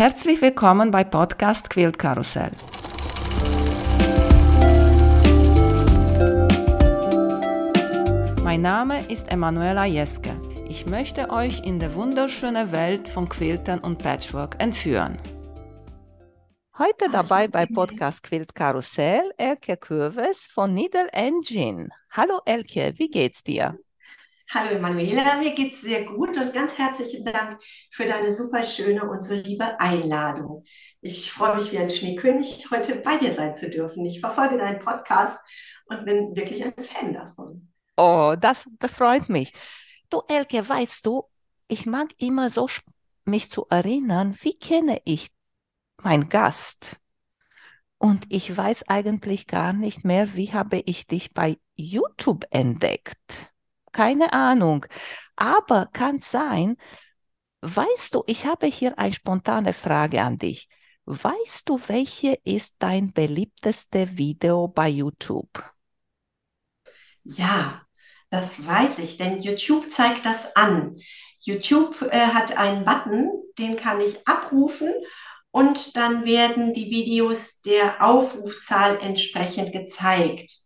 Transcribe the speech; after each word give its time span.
Herzlich 0.00 0.40
willkommen 0.40 0.90
bei 0.90 1.04
Podcast 1.04 1.68
Quilt 1.68 1.98
Karussell. 1.98 2.52
Mein 8.42 8.62
Name 8.62 9.04
ist 9.10 9.30
Emanuela 9.30 9.84
Jeske. 9.84 10.30
Ich 10.70 10.86
möchte 10.86 11.28
euch 11.28 11.66
in 11.66 11.78
die 11.78 11.94
wunderschöne 11.94 12.72
Welt 12.72 13.08
von 13.08 13.28
Quiltern 13.28 13.80
und 13.80 13.98
Patchwork 13.98 14.56
entführen. 14.58 15.18
Heute 16.78 17.10
dabei 17.12 17.46
bei 17.48 17.66
Podcast 17.66 18.22
Quilt 18.22 18.54
Karussell 18.54 19.30
Elke 19.36 19.76
Kürves 19.76 20.46
von 20.50 20.72
Needle 20.72 21.08
Engine. 21.12 21.90
Hallo 22.10 22.40
Elke, 22.46 22.94
wie 22.96 23.10
geht's 23.10 23.44
dir? 23.44 23.78
Hallo 24.52 24.70
Emanuela, 24.70 25.36
mir 25.36 25.54
geht's 25.54 25.80
sehr 25.80 26.02
gut 26.02 26.36
und 26.36 26.52
ganz 26.52 26.76
herzlichen 26.76 27.24
Dank 27.24 27.60
für 27.88 28.04
deine 28.04 28.32
super 28.32 28.64
schöne 28.64 29.08
und 29.08 29.22
so 29.22 29.32
liebe 29.32 29.78
Einladung. 29.78 30.64
Ich 31.00 31.30
freue 31.30 31.54
mich 31.54 31.70
wie 31.70 31.78
ein 31.78 31.88
Schneekönig, 31.88 32.68
heute 32.68 32.96
bei 32.96 33.16
dir 33.16 33.30
sein 33.30 33.54
zu 33.54 33.70
dürfen. 33.70 34.04
Ich 34.06 34.18
verfolge 34.18 34.58
deinen 34.58 34.80
Podcast 34.80 35.38
und 35.86 36.04
bin 36.04 36.34
wirklich 36.34 36.64
ein 36.64 36.74
Fan 36.82 37.12
davon. 37.12 37.72
Oh, 37.96 38.34
das, 38.40 38.68
das 38.80 38.90
freut 38.90 39.28
mich. 39.28 39.52
Du 40.08 40.22
Elke, 40.26 40.68
weißt 40.68 41.06
du, 41.06 41.22
ich 41.68 41.86
mag 41.86 42.08
immer 42.18 42.50
so 42.50 42.68
mich 43.24 43.52
zu 43.52 43.66
erinnern, 43.70 44.36
wie 44.40 44.58
kenne 44.58 45.00
ich 45.04 45.28
meinen 46.02 46.28
Gast? 46.28 46.96
Und 47.98 48.24
ich 48.28 48.56
weiß 48.56 48.88
eigentlich 48.88 49.46
gar 49.46 49.72
nicht 49.72 50.04
mehr, 50.04 50.34
wie 50.34 50.52
habe 50.52 50.82
ich 50.86 51.06
dich 51.06 51.32
bei 51.34 51.56
YouTube 51.76 52.46
entdeckt 52.50 53.50
keine 53.92 54.32
Ahnung. 54.32 54.86
Aber 55.36 55.86
kann 55.86 56.20
sein, 56.20 56.76
weißt 57.62 58.14
du, 58.14 58.22
ich 58.26 58.46
habe 58.46 58.66
hier 58.66 58.98
eine 58.98 59.12
spontane 59.12 59.72
Frage 59.72 60.22
an 60.22 60.36
dich. 60.36 60.68
Weißt 61.06 61.68
du, 61.68 61.80
welche 61.88 62.38
ist 62.44 62.76
dein 62.78 63.12
beliebteste 63.12 64.16
Video 64.16 64.68
bei 64.68 64.88
YouTube? 64.88 65.64
Ja, 67.24 67.82
das 68.30 68.64
weiß 68.64 69.00
ich, 69.00 69.16
denn 69.16 69.40
YouTube 69.40 69.90
zeigt 69.90 70.24
das 70.24 70.54
an. 70.54 70.96
YouTube 71.40 72.00
äh, 72.02 72.18
hat 72.18 72.56
einen 72.56 72.84
Button, 72.84 73.30
den 73.58 73.76
kann 73.76 74.00
ich 74.00 74.26
abrufen 74.26 74.92
und 75.50 75.96
dann 75.96 76.24
werden 76.24 76.74
die 76.74 76.90
Videos 76.90 77.60
der 77.62 78.04
Aufrufzahl 78.04 78.98
entsprechend 79.02 79.72
gezeigt. 79.72 80.60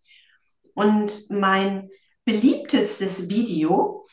Und 0.75 1.31
mein 1.31 1.91
beliebtestes 2.25 3.29
Video 3.29 4.07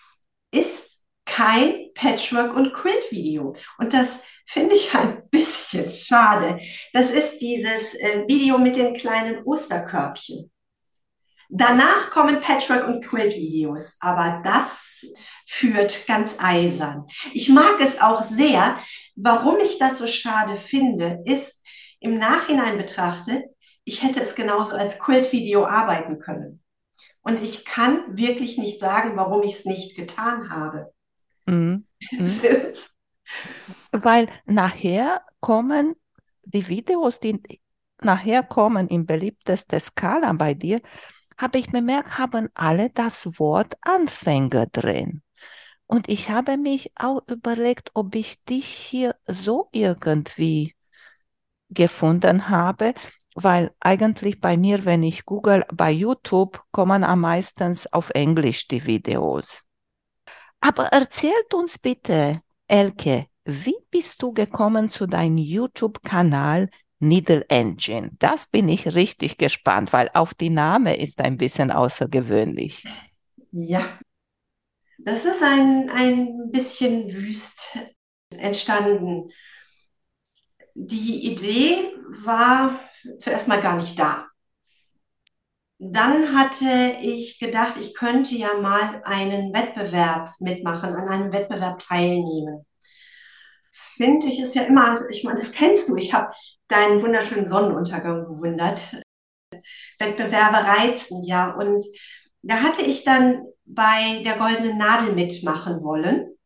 ist 0.51 0.99
kein 1.25 1.91
Patchwork- 1.93 2.55
und 2.55 2.73
Quilt-Video. 2.73 3.55
Und 3.77 3.93
das 3.93 4.21
finde 4.45 4.75
ich 4.75 4.93
ein 4.93 5.23
bisschen 5.31 5.89
schade. 5.89 6.59
Das 6.93 7.09
ist 7.09 7.39
dieses 7.39 7.93
äh, 7.95 8.25
Video 8.27 8.57
mit 8.57 8.75
den 8.75 8.95
kleinen 8.95 9.43
Osterkörbchen. 9.43 10.51
Danach 11.49 12.11
kommen 12.11 12.39
Patchwork- 12.39 12.87
und 12.87 13.05
Quilt-Videos, 13.05 13.97
aber 13.99 14.41
das 14.43 15.05
führt 15.45 16.07
ganz 16.07 16.37
eisern. 16.39 17.07
Ich 17.33 17.49
mag 17.49 17.75
es 17.81 18.01
auch 18.01 18.23
sehr. 18.23 18.79
Warum 19.15 19.59
ich 19.59 19.77
das 19.77 19.97
so 19.97 20.07
schade 20.07 20.55
finde, 20.55 21.19
ist 21.25 21.61
im 21.99 22.17
Nachhinein 22.17 22.77
betrachtet, 22.77 23.43
ich 23.83 24.01
hätte 24.01 24.21
es 24.21 24.35
genauso 24.35 24.75
als 24.75 24.97
Quilt-Video 24.99 25.65
arbeiten 25.65 26.19
können. 26.19 26.60
Und 27.21 27.41
ich 27.41 27.65
kann 27.65 28.17
wirklich 28.17 28.57
nicht 28.57 28.79
sagen, 28.79 29.15
warum 29.15 29.43
ich 29.43 29.53
es 29.53 29.65
nicht 29.65 29.95
getan 29.95 30.49
habe. 30.49 30.91
Mhm. 31.45 31.85
Mhm. 32.11 32.41
Weil 33.91 34.27
nachher 34.45 35.21
kommen 35.39 35.95
die 36.43 36.67
Videos, 36.67 37.19
die 37.19 37.39
nachher 38.01 38.43
kommen 38.43 38.87
im 38.87 39.05
beliebtesten 39.05 39.79
Skala 39.79 40.33
bei 40.33 40.53
dir, 40.53 40.81
habe 41.37 41.59
ich 41.59 41.71
bemerkt, 41.71 42.17
haben 42.17 42.49
alle 42.53 42.89
das 42.89 43.39
Wort 43.39 43.75
Anfänger 43.81 44.67
drin. 44.67 45.21
Und 45.87 46.07
ich 46.09 46.29
habe 46.29 46.57
mich 46.57 46.91
auch 46.95 47.21
überlegt, 47.27 47.91
ob 47.93 48.15
ich 48.15 48.43
dich 48.45 48.65
hier 48.67 49.15
so 49.27 49.69
irgendwie 49.71 50.75
gefunden 51.69 52.49
habe, 52.49 52.93
weil 53.35 53.71
eigentlich 53.79 54.39
bei 54.39 54.57
mir, 54.57 54.85
wenn 54.85 55.03
ich 55.03 55.25
google 55.25 55.65
bei 55.73 55.91
YouTube, 55.91 56.61
kommen 56.71 57.03
am 57.03 57.21
meisten 57.21 57.77
auf 57.91 58.09
Englisch 58.11 58.67
die 58.67 58.85
Videos. 58.85 59.63
Aber 60.59 60.85
erzählt 60.87 61.53
uns 61.53 61.77
bitte, 61.79 62.41
Elke, 62.67 63.27
wie 63.45 63.75
bist 63.89 64.21
du 64.21 64.33
gekommen 64.33 64.89
zu 64.89 65.07
deinem 65.07 65.37
YouTube-Kanal 65.37 66.69
Needle 66.99 67.45
Engine? 67.49 68.11
Das 68.19 68.45
bin 68.45 68.69
ich 68.69 68.93
richtig 68.93 69.37
gespannt, 69.37 69.91
weil 69.91 70.09
auch 70.13 70.33
die 70.33 70.51
Name 70.51 70.97
ist 70.97 71.19
ein 71.19 71.37
bisschen 71.37 71.71
außergewöhnlich. 71.71 72.83
Ja, 73.51 73.83
das 74.99 75.25
ist 75.25 75.41
ein, 75.41 75.89
ein 75.89 76.51
bisschen 76.51 77.11
wüst 77.11 77.77
entstanden. 78.29 79.31
Die 80.75 81.31
Idee 81.31 81.91
war 82.23 82.79
zuerst 83.17 83.47
mal 83.47 83.61
gar 83.61 83.75
nicht 83.75 83.97
da. 83.97 84.27
Dann 85.79 86.37
hatte 86.37 86.97
ich 87.01 87.39
gedacht, 87.39 87.75
ich 87.79 87.95
könnte 87.95 88.35
ja 88.35 88.53
mal 88.55 89.01
einen 89.03 89.51
Wettbewerb 89.53 90.35
mitmachen, 90.39 90.93
an 90.93 91.07
einem 91.07 91.33
Wettbewerb 91.33 91.79
teilnehmen. 91.79 92.65
Finde 93.71 94.27
ich 94.27 94.39
es 94.39 94.53
ja 94.53 94.63
immer, 94.63 95.09
ich 95.09 95.23
meine, 95.23 95.39
das 95.39 95.51
kennst 95.51 95.89
du, 95.89 95.95
ich 95.95 96.13
habe 96.13 96.31
deinen 96.67 97.01
wunderschönen 97.01 97.45
Sonnenuntergang 97.45 98.25
bewundert. 98.25 99.01
Wettbewerbe 99.99 100.57
reizen 100.57 101.23
ja. 101.23 101.51
Und 101.51 101.83
da 102.43 102.61
hatte 102.61 102.81
ich 102.81 103.03
dann 103.03 103.45
bei 103.65 104.21
der 104.23 104.37
goldenen 104.37 104.77
Nadel 104.77 105.13
mitmachen 105.13 105.83
wollen, 105.83 106.37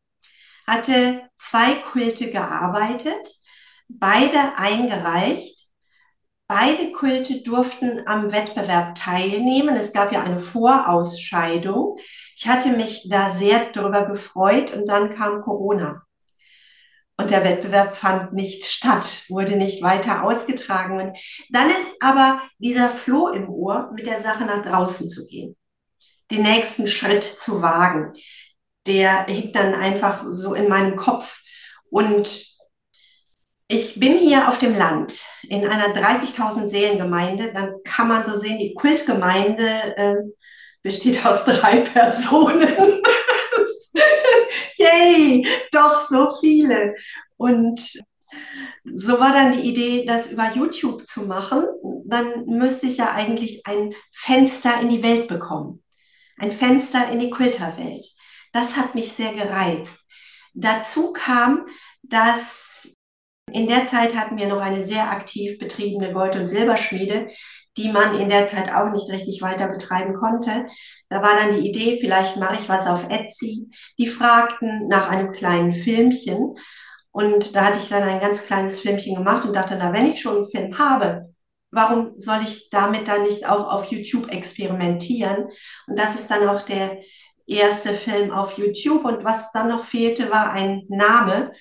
hatte 0.67 1.29
zwei 1.37 1.73
Quilte 1.75 2.31
gearbeitet, 2.31 3.27
beide 3.87 4.57
eingereicht 4.57 5.54
Beide 6.47 6.91
Kulte 6.91 7.41
durften 7.41 8.03
am 8.06 8.31
Wettbewerb 8.31 8.94
teilnehmen. 8.94 9.75
Es 9.75 9.94
gab 9.94 10.11
ja 10.11 10.22
eine 10.22 10.39
Vorausscheidung. 10.39 11.97
Ich 12.35 12.47
hatte 12.47 12.69
mich 12.69 13.07
da 13.09 13.29
sehr 13.31 13.66
darüber 13.73 14.06
gefreut 14.06 14.72
und 14.73 14.88
dann 14.88 15.09
kam 15.16 15.41
Corona. 15.41 16.03
Und 17.17 17.31
der 17.31 17.44
Wettbewerb 17.44 17.95
fand 17.95 18.34
nicht 18.34 18.66
statt, 18.66 19.23
wurde 19.29 19.55
nicht 19.55 19.81
weiter 19.81 20.23
ausgetragen. 20.23 21.00
Und 21.00 21.17
dann 21.50 21.69
ist 21.69 21.95
aber 22.01 22.41
dieser 22.59 22.89
Floh 22.89 23.29
im 23.29 23.50
Ohr, 23.50 23.91
mit 23.95 24.05
der 24.05 24.22
Sache 24.22 24.45
nach 24.45 24.63
draußen 24.63 25.09
zu 25.09 25.25
gehen, 25.25 25.55
den 26.29 26.44
nächsten 26.44 26.88
Schritt 26.88 27.23
zu 27.23 27.63
wagen. 27.63 28.13
Der 28.85 29.25
hängt 29.25 29.55
dann 29.55 29.73
einfach 29.73 30.25
so 30.29 30.53
in 30.53 30.67
meinem 30.67 30.95
Kopf. 30.95 31.41
Und 31.89 32.54
ich 33.67 33.99
bin 33.99 34.17
hier 34.17 34.47
auf 34.47 34.59
dem 34.59 34.77
Land 34.77 35.25
in 35.43 35.67
einer 35.67 35.93
30.000 35.95 36.67
Seelengemeinde. 36.67 37.51
Dann 37.53 37.75
kann 37.83 38.07
man 38.07 38.25
so 38.25 38.37
sehen, 38.39 38.59
die 38.59 38.73
Kultgemeinde 38.73 39.97
äh, 39.97 40.15
besteht 40.83 41.25
aus 41.25 41.45
drei 41.45 41.79
Personen. 41.81 43.01
Yay, 44.77 45.47
doch 45.71 46.07
so 46.07 46.29
viele. 46.39 46.93
Und 47.37 47.99
so 48.83 49.19
war 49.19 49.33
dann 49.33 49.53
die 49.53 49.67
Idee, 49.69 50.05
das 50.05 50.31
über 50.31 50.51
YouTube 50.53 51.07
zu 51.07 51.23
machen. 51.23 51.63
Dann 52.05 52.45
müsste 52.45 52.85
ich 52.85 52.97
ja 52.97 53.13
eigentlich 53.13 53.65
ein 53.65 53.93
Fenster 54.11 54.79
in 54.81 54.89
die 54.89 55.01
Welt 55.01 55.27
bekommen. 55.27 55.83
Ein 56.37 56.51
Fenster 56.51 57.09
in 57.11 57.19
die 57.19 57.31
Quilterwelt. 57.31 58.05
Das 58.51 58.75
hat 58.75 58.93
mich 58.93 59.11
sehr 59.11 59.33
gereizt. 59.33 59.99
Dazu 60.53 61.13
kam, 61.13 61.65
dass 62.03 62.74
in 63.51 63.67
der 63.67 63.85
Zeit 63.85 64.16
hatten 64.16 64.38
wir 64.38 64.47
noch 64.47 64.61
eine 64.61 64.84
sehr 64.84 65.11
aktiv 65.11 65.58
betriebene 65.59 66.14
Gold- 66.14 66.35
und 66.35 66.47
Silberschmiede, 66.47 67.29
die 67.78 67.90
man 67.90 68.19
in 68.19 68.29
der 68.29 68.46
Zeit 68.47 68.73
auch 68.73 68.91
nicht 68.91 69.09
richtig 69.09 69.41
weiter 69.41 69.67
betreiben 69.67 70.16
konnte. 70.16 70.67
Da 71.09 71.22
war 71.22 71.35
dann 71.35 71.55
die 71.55 71.67
Idee, 71.67 71.97
vielleicht 71.99 72.37
mache 72.37 72.55
ich 72.61 72.69
was 72.69 72.87
auf 72.87 73.09
Etsy. 73.09 73.69
Die 73.99 74.08
fragten 74.08 74.87
nach 74.87 75.09
einem 75.09 75.31
kleinen 75.31 75.72
Filmchen. 75.72 76.55
Und 77.11 77.55
da 77.55 77.66
hatte 77.66 77.79
ich 77.81 77.90
dann 77.90 78.03
ein 78.03 78.19
ganz 78.19 78.46
kleines 78.46 78.79
Filmchen 78.79 79.16
gemacht 79.16 79.46
und 79.46 79.55
dachte, 79.55 79.75
na, 79.78 79.93
wenn 79.93 80.11
ich 80.11 80.22
schon 80.22 80.37
einen 80.37 80.49
Film 80.49 80.78
habe, 80.78 81.34
warum 81.72 82.14
soll 82.17 82.40
ich 82.43 82.69
damit 82.69 83.08
dann 83.08 83.23
nicht 83.23 83.47
auch 83.47 83.72
auf 83.72 83.85
YouTube 83.91 84.31
experimentieren? 84.31 85.46
Und 85.87 85.99
das 85.99 86.16
ist 86.16 86.29
dann 86.31 86.47
auch 86.47 86.61
der 86.61 86.99
erste 87.46 87.93
Film 87.93 88.31
auf 88.31 88.58
YouTube. 88.58 89.05
Und 89.05 89.23
was 89.23 89.52
dann 89.52 89.69
noch 89.69 89.84
fehlte, 89.84 90.31
war 90.31 90.52
ein 90.52 90.84
Name. 90.90 91.52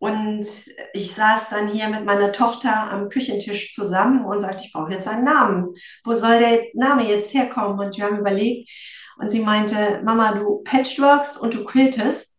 Und 0.00 0.46
ich 0.94 1.14
saß 1.14 1.48
dann 1.50 1.68
hier 1.68 1.88
mit 1.88 2.04
meiner 2.04 2.32
Tochter 2.32 2.90
am 2.90 3.08
Küchentisch 3.08 3.72
zusammen 3.72 4.24
und 4.24 4.42
sagte, 4.42 4.62
ich 4.64 4.72
brauche 4.72 4.92
jetzt 4.92 5.08
einen 5.08 5.24
Namen. 5.24 5.74
Wo 6.04 6.14
soll 6.14 6.38
der 6.38 6.62
Name 6.74 7.08
jetzt 7.08 7.34
herkommen? 7.34 7.78
Und 7.80 7.96
wir 7.96 8.04
haben 8.04 8.18
überlegt. 8.18 8.70
Und 9.18 9.30
sie 9.30 9.40
meinte, 9.40 10.00
Mama, 10.04 10.32
du 10.32 10.62
patchworkst 10.64 11.38
und 11.38 11.54
du 11.54 11.64
quiltest. 11.64 12.36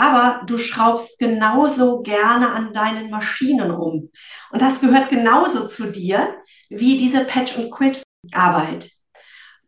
aber 0.00 0.46
du 0.46 0.56
schraubst 0.56 1.18
genauso 1.18 2.00
gerne 2.00 2.50
an 2.52 2.72
deinen 2.72 3.10
Maschinen 3.10 3.70
rum. 3.70 4.10
Und 4.50 4.62
das 4.62 4.80
gehört 4.80 5.10
genauso 5.10 5.66
zu 5.66 5.92
dir 5.92 6.36
wie 6.70 6.96
diese 6.96 7.24
Patch- 7.24 7.56
und 7.58 7.70
Quit-Arbeit. 7.70 8.90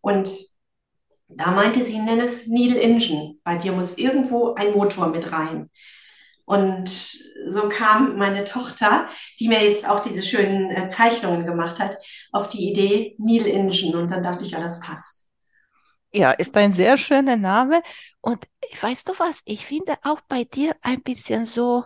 Und 0.00 0.30
da 1.28 1.50
meinte 1.50 1.84
sie, 1.84 1.98
nenn 1.98 2.18
es 2.20 2.46
Needle 2.46 2.80
Engine. 2.80 3.34
Bei 3.44 3.56
dir 3.56 3.72
muss 3.72 3.98
irgendwo 3.98 4.54
ein 4.54 4.72
Motor 4.72 5.08
mit 5.08 5.32
rein. 5.32 5.70
Und 6.52 6.90
so 7.48 7.70
kam 7.70 8.18
meine 8.18 8.44
Tochter, 8.44 9.08
die 9.40 9.48
mir 9.48 9.64
jetzt 9.64 9.88
auch 9.88 10.00
diese 10.00 10.22
schönen 10.22 10.70
äh, 10.70 10.88
Zeichnungen 10.90 11.46
gemacht 11.46 11.80
hat, 11.80 11.96
auf 12.30 12.50
die 12.50 12.70
Idee 12.70 13.16
Needle 13.18 13.50
Engine. 13.50 13.98
Und 13.98 14.10
dann 14.10 14.22
dachte 14.22 14.44
ich, 14.44 14.50
ja, 14.50 14.60
das 14.60 14.78
passt. 14.80 15.26
Ja, 16.12 16.32
ist 16.32 16.54
ein 16.58 16.74
sehr 16.74 16.98
schöner 16.98 17.36
Name. 17.38 17.82
Und 18.20 18.46
weißt 18.82 19.08
du 19.08 19.12
was? 19.18 19.40
Ich 19.46 19.64
finde 19.64 19.94
auch 20.02 20.20
bei 20.28 20.44
dir 20.44 20.76
ein 20.82 21.02
bisschen 21.02 21.46
so 21.46 21.84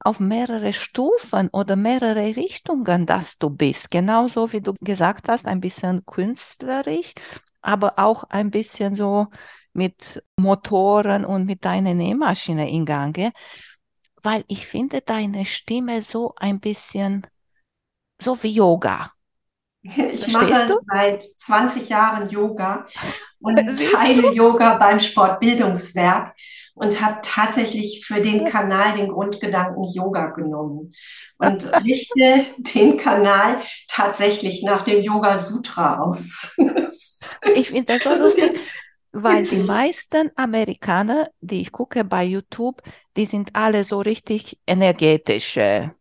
auf 0.00 0.20
mehrere 0.20 0.74
Stufen 0.74 1.48
oder 1.48 1.74
mehrere 1.74 2.36
Richtungen, 2.36 3.06
dass 3.06 3.38
du 3.38 3.48
bist. 3.48 3.90
Genauso 3.90 4.52
wie 4.52 4.60
du 4.60 4.74
gesagt 4.82 5.28
hast, 5.28 5.46
ein 5.46 5.60
bisschen 5.62 6.04
künstlerisch, 6.04 7.14
aber 7.62 7.98
auch 7.98 8.24
ein 8.24 8.50
bisschen 8.50 8.94
so 8.94 9.28
mit 9.72 10.22
Motoren 10.36 11.24
und 11.24 11.46
mit 11.46 11.64
deiner 11.64 11.94
Nähmaschine 11.94 12.70
in 12.70 12.84
Gange, 12.84 13.32
weil 14.22 14.44
ich 14.48 14.66
finde 14.66 15.00
deine 15.00 15.44
Stimme 15.44 16.02
so 16.02 16.34
ein 16.36 16.60
bisschen 16.60 17.26
so 18.20 18.42
wie 18.42 18.52
Yoga. 18.52 19.12
Ich 19.84 20.28
mache 20.28 20.68
du? 20.68 20.78
seit 20.86 21.24
20 21.24 21.88
Jahren 21.88 22.28
Yoga 22.30 22.86
und 23.40 23.56
teile 23.92 24.32
Yoga 24.32 24.76
beim 24.76 25.00
Sportbildungswerk 25.00 26.34
und 26.74 27.00
habe 27.00 27.18
tatsächlich 27.22 28.06
für 28.06 28.20
den 28.20 28.44
Kanal 28.44 28.96
den 28.96 29.08
Grundgedanken 29.08 29.84
Yoga 29.92 30.28
genommen 30.28 30.94
und 31.38 31.64
richte 31.84 32.46
den 32.58 32.96
Kanal 32.96 33.60
tatsächlich 33.88 34.62
nach 34.62 34.82
dem 34.82 35.02
Yoga 35.02 35.36
Sutra 35.36 35.98
aus. 35.98 36.54
ich 37.54 37.68
finde 37.68 37.92
das 37.92 38.04
so 38.04 38.14
lustig, 38.14 38.58
weil 39.12 39.44
die 39.44 39.58
meisten 39.58 40.30
Amerikaner, 40.36 41.30
die 41.40 41.60
ich 41.60 41.72
gucke 41.72 42.04
bei 42.04 42.24
YouTube, 42.24 42.82
die 43.16 43.26
sind 43.26 43.54
alle 43.54 43.84
so 43.84 44.00
richtig 44.00 44.58
energetische 44.66 45.94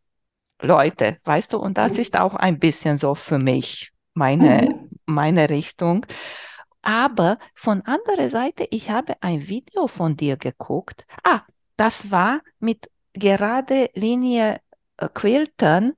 Leute, 0.61 1.17
weißt 1.23 1.53
du, 1.53 1.57
und 1.57 1.77
das 1.77 1.97
ist 1.97 2.17
auch 2.17 2.35
ein 2.35 2.59
bisschen 2.59 2.97
so 2.97 3.15
für 3.15 3.39
mich 3.39 3.91
meine, 4.13 4.69
mhm. 4.69 4.89
meine 5.05 5.49
Richtung. 5.49 6.05
Aber 6.81 7.37
von 7.53 7.81
anderer 7.81 8.29
Seite, 8.29 8.67
ich 8.71 8.89
habe 8.89 9.15
ein 9.21 9.47
Video 9.47 9.87
von 9.87 10.17
dir 10.17 10.37
geguckt. 10.37 11.05
Ah, 11.23 11.41
das 11.77 12.11
war 12.11 12.41
mit 12.59 12.89
gerade 13.13 13.89
Linie 13.93 14.57
äh, 14.97 15.07
Quilten, 15.13 15.93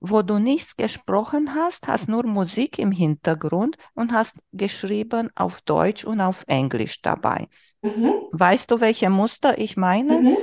wo 0.00 0.22
du 0.22 0.38
nichts 0.38 0.76
gesprochen 0.76 1.54
hast, 1.54 1.88
hast 1.88 2.08
nur 2.08 2.24
Musik 2.26 2.78
im 2.78 2.92
Hintergrund 2.92 3.76
und 3.94 4.12
hast 4.12 4.36
geschrieben 4.52 5.30
auf 5.34 5.60
Deutsch 5.62 6.04
und 6.04 6.20
auf 6.20 6.44
Englisch 6.46 7.02
dabei. 7.02 7.48
Mhm. 7.82 8.12
Weißt 8.32 8.70
du, 8.70 8.80
welche 8.80 9.10
Muster 9.10 9.58
ich 9.58 9.76
meine? 9.76 10.20
Mhm 10.20 10.36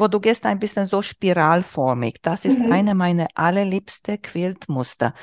wo 0.00 0.08
du 0.08 0.18
gehst 0.18 0.46
ein 0.46 0.58
bisschen 0.58 0.86
so 0.86 1.02
spiralformig. 1.02 2.16
Das 2.22 2.44
ist 2.44 2.58
mhm. 2.58 2.72
eine 2.72 2.94
meiner 2.94 3.28
allerliebsten 3.34 4.20
Quiltmuster. 4.20 5.14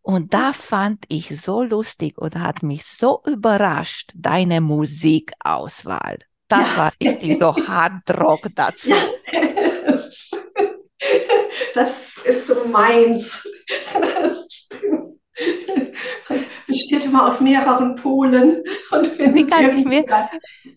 Und 0.00 0.34
da 0.34 0.52
fand 0.52 1.04
ich 1.08 1.40
so 1.40 1.62
lustig 1.62 2.18
oder 2.18 2.40
hat 2.40 2.64
mich 2.64 2.84
so 2.84 3.22
überrascht, 3.24 4.10
deine 4.16 4.60
Musikauswahl. 4.60 6.18
Das 6.48 6.68
ja. 6.72 6.76
war, 6.76 6.92
ist 6.98 7.20
die 7.20 7.36
so 7.36 7.54
Hardrock 7.68 8.48
dazu. 8.54 8.90
Ja. 8.90 8.96
Das 11.74 12.11
ist 12.24 12.46
so 12.46 12.64
meins. 12.66 13.46
Besteht 16.66 17.04
immer 17.04 17.26
aus 17.26 17.40
mehreren 17.40 17.94
Polen. 17.94 18.62
Und 18.90 19.18
Wie 19.18 19.46
kann 19.46 19.78
ich 19.78 19.84
mir 19.84 20.04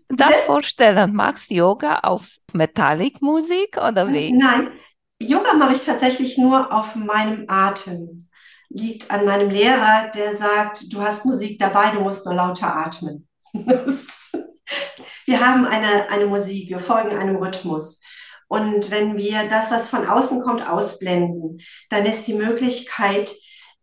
das 0.10 0.42
vorstellen? 0.46 1.14
Magst 1.14 1.50
du 1.50 1.56
Yoga 1.56 2.00
auf 2.00 2.38
Metallic-Musik 2.54 3.78
oder 3.78 4.12
wie? 4.12 4.32
Nein, 4.32 4.72
Yoga 5.22 5.54
mache 5.54 5.76
ich 5.76 5.82
tatsächlich 5.82 6.38
nur 6.38 6.74
auf 6.74 6.96
meinem 6.96 7.46
Atem. 7.48 8.28
Liegt 8.70 9.12
an 9.12 9.26
meinem 9.26 9.50
Lehrer, 9.50 10.12
der 10.14 10.36
sagt, 10.36 10.92
du 10.92 11.02
hast 11.02 11.26
Musik 11.26 11.60
dabei, 11.60 11.92
du 11.92 12.02
musst 12.02 12.26
nur 12.26 12.36
lauter 12.36 12.76
atmen. 12.76 13.28
wir 13.54 15.40
haben 15.40 15.66
eine, 15.66 16.10
eine 16.10 16.26
Musik, 16.26 16.70
wir 16.70 16.80
folgen 16.80 17.16
einem 17.16 17.38
Rhythmus. 17.38 18.02
Und 18.48 18.92
wenn 18.92 19.18
wir 19.18 19.48
das, 19.50 19.72
was 19.72 19.90
von 19.90 20.06
außen 20.06 20.42
kommt, 20.42 20.68
ausblenden, 20.68 21.62
dann 21.90 22.06
ist 22.06 22.28
die 22.28 22.36
Möglichkeit, 22.36 23.32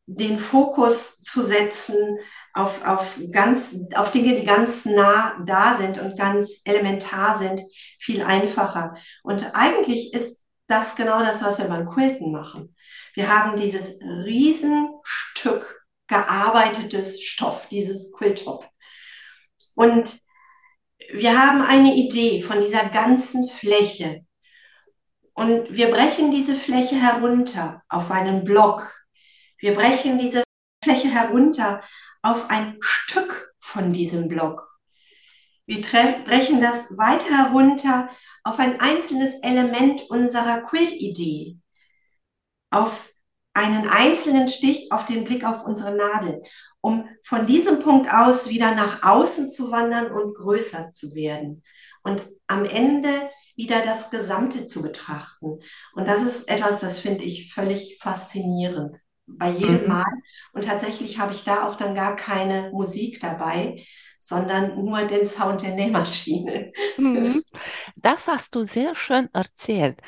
den 0.07 0.39
Fokus 0.39 1.21
zu 1.21 1.43
setzen 1.43 2.19
auf, 2.53 2.85
auf, 2.87 3.19
ganz, 3.31 3.77
auf 3.95 4.11
Dinge, 4.11 4.35
die 4.35 4.45
ganz 4.45 4.85
nah 4.85 5.37
da 5.45 5.77
sind 5.77 6.01
und 6.01 6.19
ganz 6.19 6.61
elementar 6.65 7.39
sind, 7.39 7.63
viel 7.99 8.23
einfacher. 8.23 8.97
Und 9.23 9.55
eigentlich 9.55 10.13
ist 10.13 10.39
das 10.67 10.97
genau 10.97 11.21
das, 11.21 11.43
was 11.43 11.59
wir 11.59 11.67
beim 11.67 11.87
Quilten 11.87 12.33
machen. 12.33 12.75
Wir 13.15 13.29
haben 13.35 13.57
dieses 13.57 13.97
Riesenstück 14.01 15.87
gearbeitetes 16.09 17.23
Stoff, 17.23 17.69
dieses 17.69 18.13
Quilttop. 18.13 18.69
Und 19.75 20.21
wir 21.13 21.39
haben 21.39 21.63
eine 21.63 21.95
Idee 21.95 22.43
von 22.43 22.61
dieser 22.61 22.89
ganzen 22.89 23.49
Fläche. 23.49 24.25
Und 25.35 25.73
wir 25.73 25.91
brechen 25.91 26.31
diese 26.31 26.55
Fläche 26.55 26.97
herunter 26.97 27.83
auf 27.89 28.11
einen 28.11 28.45
Block. 28.45 28.93
Wir 29.59 29.75
brechen 29.75 30.19
diese 30.19 30.43
Fläche 30.85 31.09
herunter 31.09 31.83
auf 32.23 32.51
ein 32.51 32.77
Stück 32.81 33.55
von 33.59 33.93
diesem 33.93 34.29
Block. 34.29 34.69
Wir 35.67 35.81
brechen 35.81 36.61
das 36.61 36.97
weiter 36.97 37.37
herunter 37.37 38.11
auf 38.45 38.59
ein 38.59 38.81
einzelnes 38.81 39.37
Element 39.43 40.03
unserer 40.11 40.63
Quilt-Idee, 40.63 41.59
auf 42.71 43.09
einen 43.55 43.89
einzelnen 43.89 44.49
Stich, 44.49 44.91
auf 44.91 45.07
den 45.07 45.25
Blick 45.25 45.45
auf 45.45 45.65
unsere 45.65 45.95
Nadel, 45.95 46.43
um 46.81 47.09
von 47.23 47.47
diesem 47.47 47.79
Punkt 47.79 48.13
aus 48.13 48.49
wieder 48.49 48.75
nach 48.75 49.03
außen 49.05 49.51
zu 49.51 49.71
wandern 49.71 50.11
und 50.11 50.35
größer 50.35 50.91
zu 50.91 51.15
werden 51.15 51.63
und 52.03 52.29
am 52.47 52.65
Ende 52.65 53.11
wieder 53.57 53.83
das 53.85 54.11
Gesamte 54.11 54.67
zu 54.67 54.83
betrachten. 54.83 55.59
Und 55.95 56.09
das 56.09 56.23
ist 56.23 56.49
etwas, 56.49 56.81
das 56.81 56.99
finde 56.99 57.25
ich 57.25 57.53
völlig 57.53 57.99
faszinierend 58.01 58.97
bei 59.27 59.51
jedem 59.51 59.83
mhm. 59.83 59.89
Mal. 59.89 60.13
Und 60.53 60.65
tatsächlich 60.65 61.19
habe 61.19 61.33
ich 61.33 61.45
da 61.45 61.69
auch 61.69 61.77
dann 61.77 61.95
gar 61.95 62.17
keine 62.17 62.71
Musik 62.71 63.21
dabei, 63.21 63.85
sondern 64.19 64.85
nur 64.85 65.03
den 65.03 65.27
Sound 65.27 65.63
der 65.63 65.75
Nähmaschine. 65.75 66.73
Mhm. 66.97 67.43
Das 67.97 68.27
hast 68.27 68.55
du 68.55 68.65
sehr 68.65 68.95
schön 68.95 69.29
erzählt. 69.33 70.01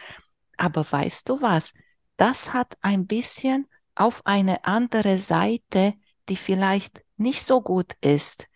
Aber 0.56 0.86
weißt 0.88 1.28
du 1.28 1.40
was? 1.40 1.72
Das 2.16 2.52
hat 2.52 2.76
ein 2.80 3.06
bisschen 3.06 3.68
auf 3.94 4.22
eine 4.24 4.64
andere 4.64 5.18
Seite, 5.18 5.94
die 6.28 6.36
vielleicht 6.36 7.02
nicht 7.16 7.46
so 7.46 7.60
gut 7.60 7.94
ist. 8.00 8.46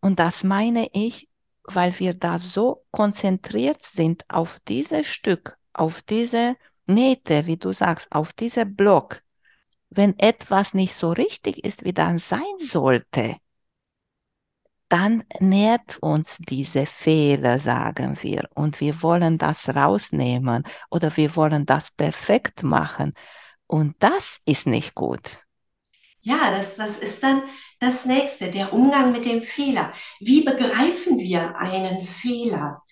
Und 0.00 0.18
das 0.18 0.44
meine 0.44 0.88
ich, 0.92 1.28
weil 1.64 1.98
wir 1.98 2.14
da 2.14 2.38
so 2.38 2.84
konzentriert 2.90 3.82
sind 3.82 4.24
auf 4.28 4.60
dieses 4.68 5.06
Stück, 5.06 5.56
auf 5.72 6.02
diese 6.02 6.56
Nähte, 6.86 7.46
wie 7.46 7.56
du 7.56 7.72
sagst, 7.72 8.12
auf 8.12 8.32
diese 8.32 8.66
Block, 8.66 9.22
wenn 9.90 10.18
etwas 10.18 10.74
nicht 10.74 10.94
so 10.94 11.12
richtig 11.12 11.64
ist, 11.64 11.84
wie 11.84 11.92
dann 11.92 12.18
sein 12.18 12.58
sollte, 12.58 13.36
dann 14.88 15.24
nährt 15.40 15.96
uns 16.02 16.36
diese 16.36 16.84
Fehler, 16.84 17.58
sagen 17.58 18.18
wir, 18.20 18.46
und 18.54 18.78
wir 18.80 19.02
wollen 19.02 19.38
das 19.38 19.74
rausnehmen 19.74 20.64
oder 20.90 21.16
wir 21.16 21.34
wollen 21.34 21.64
das 21.64 21.90
perfekt 21.90 22.62
machen. 22.62 23.14
Und 23.66 23.96
das 24.00 24.40
ist 24.44 24.66
nicht 24.66 24.94
gut. 24.94 25.38
Ja, 26.20 26.50
das, 26.50 26.76
das 26.76 26.98
ist 26.98 27.22
dann 27.22 27.42
das 27.82 28.04
nächste, 28.04 28.50
der 28.50 28.72
Umgang 28.72 29.10
mit 29.10 29.24
dem 29.24 29.42
Fehler. 29.42 29.92
Wie 30.20 30.44
begreifen 30.44 31.18
wir 31.18 31.56
einen 31.56 32.04
Fehler? 32.04 32.82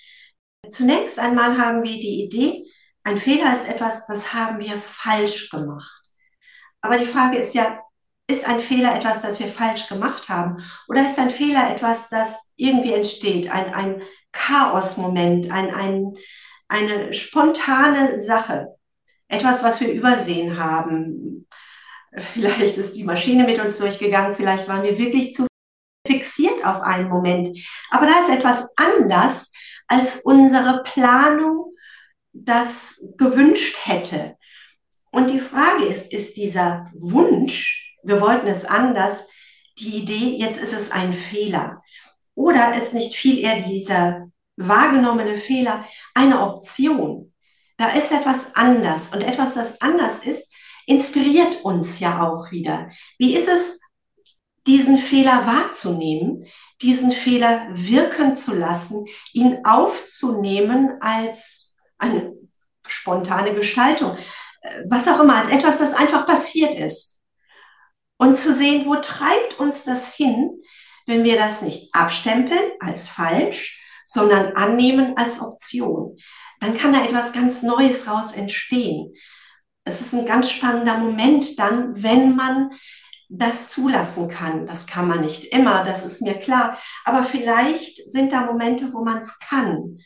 Zunächst 0.68 1.18
einmal 1.18 1.56
haben 1.58 1.84
wir 1.84 1.98
die 1.98 2.24
Idee, 2.24 2.66
ein 3.04 3.16
Fehler 3.16 3.52
ist 3.52 3.68
etwas, 3.68 4.06
das 4.06 4.34
haben 4.34 4.58
wir 4.58 4.78
falsch 4.78 5.48
gemacht. 5.48 6.02
Aber 6.82 6.98
die 6.98 7.06
Frage 7.06 7.38
ist 7.38 7.54
ja, 7.54 7.80
ist 8.28 8.46
ein 8.46 8.60
Fehler 8.60 8.96
etwas, 8.96 9.22
das 9.22 9.38
wir 9.38 9.46
falsch 9.46 9.88
gemacht 9.88 10.28
haben? 10.28 10.62
Oder 10.88 11.02
ist 11.02 11.18
ein 11.18 11.30
Fehler 11.30 11.70
etwas, 11.70 12.08
das 12.08 12.38
irgendwie 12.56 12.92
entsteht? 12.92 13.50
Ein, 13.50 13.72
ein 13.72 14.02
Chaos-Moment, 14.32 15.50
ein, 15.50 15.72
ein, 15.72 16.16
eine 16.68 17.14
spontane 17.14 18.18
Sache. 18.18 18.76
Etwas, 19.28 19.62
was 19.62 19.80
wir 19.80 19.92
übersehen 19.92 20.58
haben. 20.58 21.46
Vielleicht 22.12 22.76
ist 22.76 22.96
die 22.96 23.04
Maschine 23.04 23.44
mit 23.44 23.58
uns 23.60 23.78
durchgegangen, 23.78 24.36
vielleicht 24.36 24.66
waren 24.68 24.82
wir 24.82 24.98
wirklich 24.98 25.32
zu 25.32 25.46
fixiert 26.06 26.64
auf 26.64 26.80
einen 26.80 27.08
Moment. 27.08 27.56
Aber 27.90 28.06
da 28.06 28.12
ist 28.20 28.38
etwas 28.38 28.68
anders 28.76 29.52
als 29.86 30.16
unsere 30.22 30.82
Planung 30.82 31.74
das 32.32 33.00
gewünscht 33.16 33.76
hätte. 33.84 34.36
Und 35.10 35.30
die 35.30 35.40
Frage 35.40 35.84
ist, 35.86 36.12
ist 36.12 36.36
dieser 36.36 36.90
Wunsch, 36.94 37.96
wir 38.04 38.20
wollten 38.20 38.46
es 38.46 38.64
anders, 38.64 39.24
die 39.78 39.96
Idee, 39.96 40.36
jetzt 40.38 40.60
ist 40.62 40.72
es 40.72 40.90
ein 40.90 41.12
Fehler? 41.12 41.82
Oder 42.34 42.74
ist 42.74 42.94
nicht 42.94 43.16
viel 43.16 43.38
eher 43.38 43.62
dieser 43.62 44.30
wahrgenommene 44.56 45.36
Fehler 45.36 45.84
eine 46.14 46.40
Option? 46.40 47.32
Da 47.76 47.88
ist 47.88 48.12
etwas 48.12 48.54
anders 48.54 49.12
und 49.12 49.22
etwas, 49.22 49.54
das 49.54 49.80
anders 49.80 50.24
ist, 50.24 50.49
inspiriert 50.90 51.64
uns 51.64 52.00
ja 52.00 52.28
auch 52.28 52.50
wieder. 52.50 52.90
Wie 53.16 53.36
ist 53.36 53.48
es, 53.48 53.80
diesen 54.66 54.98
Fehler 54.98 55.46
wahrzunehmen, 55.46 56.44
diesen 56.82 57.12
Fehler 57.12 57.66
wirken 57.70 58.36
zu 58.36 58.54
lassen, 58.54 59.06
ihn 59.32 59.64
aufzunehmen 59.64 61.00
als 61.00 61.76
eine 61.96 62.34
spontane 62.86 63.54
Gestaltung, 63.54 64.16
äh, 64.62 64.82
was 64.88 65.08
auch 65.08 65.20
immer, 65.20 65.36
als 65.36 65.50
etwas, 65.50 65.78
das 65.78 65.94
einfach 65.94 66.26
passiert 66.26 66.74
ist. 66.74 67.20
Und 68.18 68.36
zu 68.36 68.54
sehen, 68.54 68.84
wo 68.84 68.96
treibt 68.96 69.58
uns 69.58 69.84
das 69.84 70.12
hin, 70.12 70.60
wenn 71.06 71.24
wir 71.24 71.36
das 71.36 71.62
nicht 71.62 71.94
abstempeln 71.94 72.72
als 72.80 73.08
falsch, 73.08 73.80
sondern 74.04 74.56
annehmen 74.56 75.16
als 75.16 75.40
Option. 75.40 76.18
Dann 76.60 76.76
kann 76.76 76.92
da 76.92 77.02
etwas 77.04 77.32
ganz 77.32 77.62
Neues 77.62 78.06
raus 78.06 78.32
entstehen. 78.32 79.14
Es 79.84 80.00
ist 80.00 80.12
ein 80.12 80.26
ganz 80.26 80.50
spannender 80.50 80.98
Moment 80.98 81.58
dann, 81.58 82.02
wenn 82.02 82.36
man 82.36 82.70
das 83.28 83.68
zulassen 83.68 84.28
kann. 84.28 84.66
Das 84.66 84.86
kann 84.86 85.08
man 85.08 85.20
nicht 85.20 85.44
immer, 85.44 85.84
das 85.84 86.04
ist 86.04 86.20
mir 86.20 86.34
klar. 86.34 86.76
Aber 87.04 87.22
vielleicht 87.22 88.10
sind 88.10 88.32
da 88.32 88.44
Momente, 88.44 88.92
wo 88.92 89.04
man 89.04 89.18
es 89.22 89.38
kann 89.38 89.98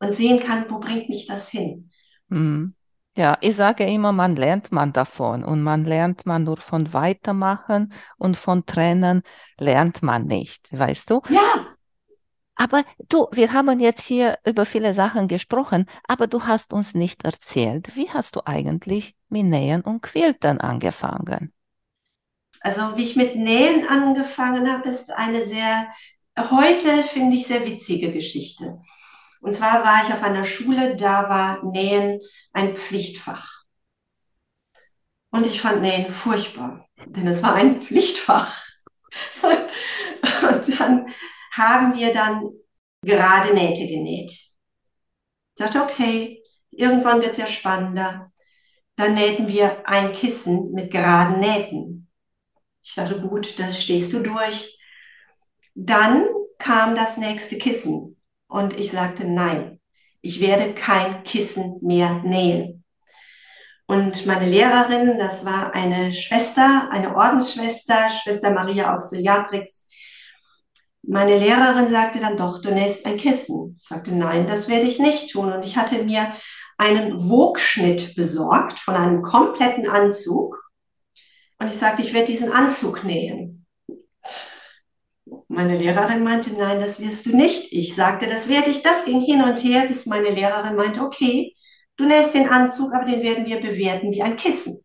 und 0.00 0.12
sehen 0.12 0.40
kann, 0.40 0.66
wo 0.68 0.78
bringt 0.78 1.08
mich 1.08 1.26
das 1.26 1.48
hin. 1.48 1.90
Mhm. 2.28 2.74
Ja, 3.14 3.36
ich 3.42 3.56
sage 3.56 3.84
immer, 3.84 4.10
man 4.12 4.36
lernt 4.36 4.72
man 4.72 4.92
davon 4.94 5.44
und 5.44 5.62
man 5.62 5.84
lernt 5.84 6.24
man 6.24 6.44
nur 6.44 6.56
von 6.56 6.94
weitermachen 6.94 7.92
und 8.16 8.38
von 8.38 8.64
trennen 8.64 9.22
lernt 9.58 10.02
man 10.02 10.24
nicht, 10.24 10.76
weißt 10.76 11.10
du? 11.10 11.20
Ja. 11.28 11.71
Aber 12.62 12.84
du, 13.08 13.26
wir 13.32 13.52
haben 13.52 13.80
jetzt 13.80 14.02
hier 14.02 14.38
über 14.46 14.64
viele 14.66 14.94
Sachen 14.94 15.26
gesprochen, 15.26 15.86
aber 16.06 16.28
du 16.28 16.44
hast 16.44 16.72
uns 16.72 16.94
nicht 16.94 17.24
erzählt, 17.24 17.96
wie 17.96 18.08
hast 18.08 18.36
du 18.36 18.42
eigentlich 18.44 19.16
mit 19.28 19.46
Nähen 19.46 19.80
und 19.80 20.00
Quiltern 20.00 20.60
angefangen? 20.60 21.52
Also 22.60 22.96
wie 22.96 23.02
ich 23.02 23.16
mit 23.16 23.34
Nähen 23.34 23.88
angefangen 23.88 24.72
habe, 24.72 24.88
ist 24.88 25.10
eine 25.10 25.44
sehr, 25.44 25.88
heute 26.38 27.02
finde 27.12 27.36
ich, 27.36 27.48
sehr 27.48 27.66
witzige 27.66 28.12
Geschichte. 28.12 28.80
Und 29.40 29.54
zwar 29.54 29.82
war 29.82 30.04
ich 30.06 30.14
auf 30.14 30.22
einer 30.22 30.44
Schule, 30.44 30.94
da 30.94 31.28
war 31.28 31.64
Nähen 31.64 32.20
ein 32.52 32.76
Pflichtfach. 32.76 33.64
Und 35.32 35.46
ich 35.46 35.60
fand 35.60 35.82
Nähen 35.82 36.08
furchtbar, 36.08 36.86
denn 37.06 37.26
es 37.26 37.42
war 37.42 37.54
ein 37.54 37.82
Pflichtfach. 37.82 38.56
Und 39.42 40.78
dann 40.78 41.12
haben 41.52 41.96
wir 41.96 42.12
dann 42.12 42.50
gerade 43.02 43.54
Nähte 43.54 43.86
genäht. 43.86 44.30
Ich 44.30 44.54
dachte, 45.56 45.82
okay, 45.82 46.42
irgendwann 46.70 47.20
wird 47.20 47.32
es 47.32 47.38
ja 47.38 47.46
spannender. 47.46 48.32
Dann 48.96 49.14
nähten 49.14 49.48
wir 49.48 49.88
ein 49.88 50.12
Kissen 50.12 50.72
mit 50.72 50.90
geraden 50.90 51.40
Nähten. 51.40 52.08
Ich 52.82 52.94
dachte, 52.94 53.20
gut, 53.20 53.58
das 53.58 53.82
stehst 53.82 54.12
du 54.12 54.20
durch. 54.20 54.78
Dann 55.74 56.26
kam 56.58 56.94
das 56.94 57.16
nächste 57.16 57.58
Kissen 57.58 58.20
und 58.48 58.78
ich 58.78 58.90
sagte, 58.90 59.26
nein, 59.26 59.80
ich 60.20 60.40
werde 60.40 60.74
kein 60.74 61.24
Kissen 61.24 61.78
mehr 61.80 62.22
nähen. 62.22 62.84
Und 63.86 64.26
meine 64.26 64.48
Lehrerin, 64.48 65.18
das 65.18 65.44
war 65.44 65.74
eine 65.74 66.14
Schwester, 66.14 66.88
eine 66.90 67.14
Ordensschwester, 67.14 68.08
Schwester 68.22 68.50
Maria 68.50 68.94
Auxiliatrix. 68.94 69.86
Meine 71.02 71.38
Lehrerin 71.38 71.88
sagte 71.88 72.20
dann 72.20 72.36
doch, 72.36 72.62
du 72.62 72.72
nähst 72.72 73.06
ein 73.06 73.16
Kissen. 73.16 73.76
Ich 73.78 73.88
sagte, 73.88 74.14
nein, 74.14 74.46
das 74.46 74.68
werde 74.68 74.86
ich 74.86 74.98
nicht 74.98 75.32
tun. 75.32 75.52
Und 75.52 75.64
ich 75.64 75.76
hatte 75.76 76.04
mir 76.04 76.34
einen 76.78 77.28
Wogschnitt 77.28 78.14
besorgt 78.14 78.78
von 78.78 78.94
einem 78.94 79.22
kompletten 79.22 79.88
Anzug 79.88 80.62
und 81.62 81.68
ich 81.68 81.78
sagte, 81.78 82.02
ich 82.02 82.12
werde 82.12 82.26
diesen 82.26 82.50
Anzug 82.50 83.04
nähen. 83.04 83.66
Meine 85.46 85.76
Lehrerin 85.76 86.24
meinte, 86.24 86.52
nein, 86.54 86.80
das 86.80 86.98
wirst 86.98 87.26
du 87.26 87.36
nicht. 87.36 87.72
Ich 87.72 87.94
sagte, 87.94 88.26
das 88.26 88.48
werde 88.48 88.70
ich. 88.70 88.82
Das 88.82 89.04
ging 89.04 89.20
hin 89.20 89.44
und 89.44 89.62
her, 89.62 89.86
bis 89.86 90.06
meine 90.06 90.30
Lehrerin 90.30 90.74
meinte, 90.74 91.02
okay, 91.02 91.54
du 91.96 92.04
nähst 92.04 92.34
den 92.34 92.48
Anzug, 92.48 92.92
aber 92.92 93.04
den 93.04 93.22
werden 93.22 93.46
wir 93.46 93.60
bewerten 93.60 94.10
wie 94.10 94.22
ein 94.22 94.36
Kissen. 94.36 94.82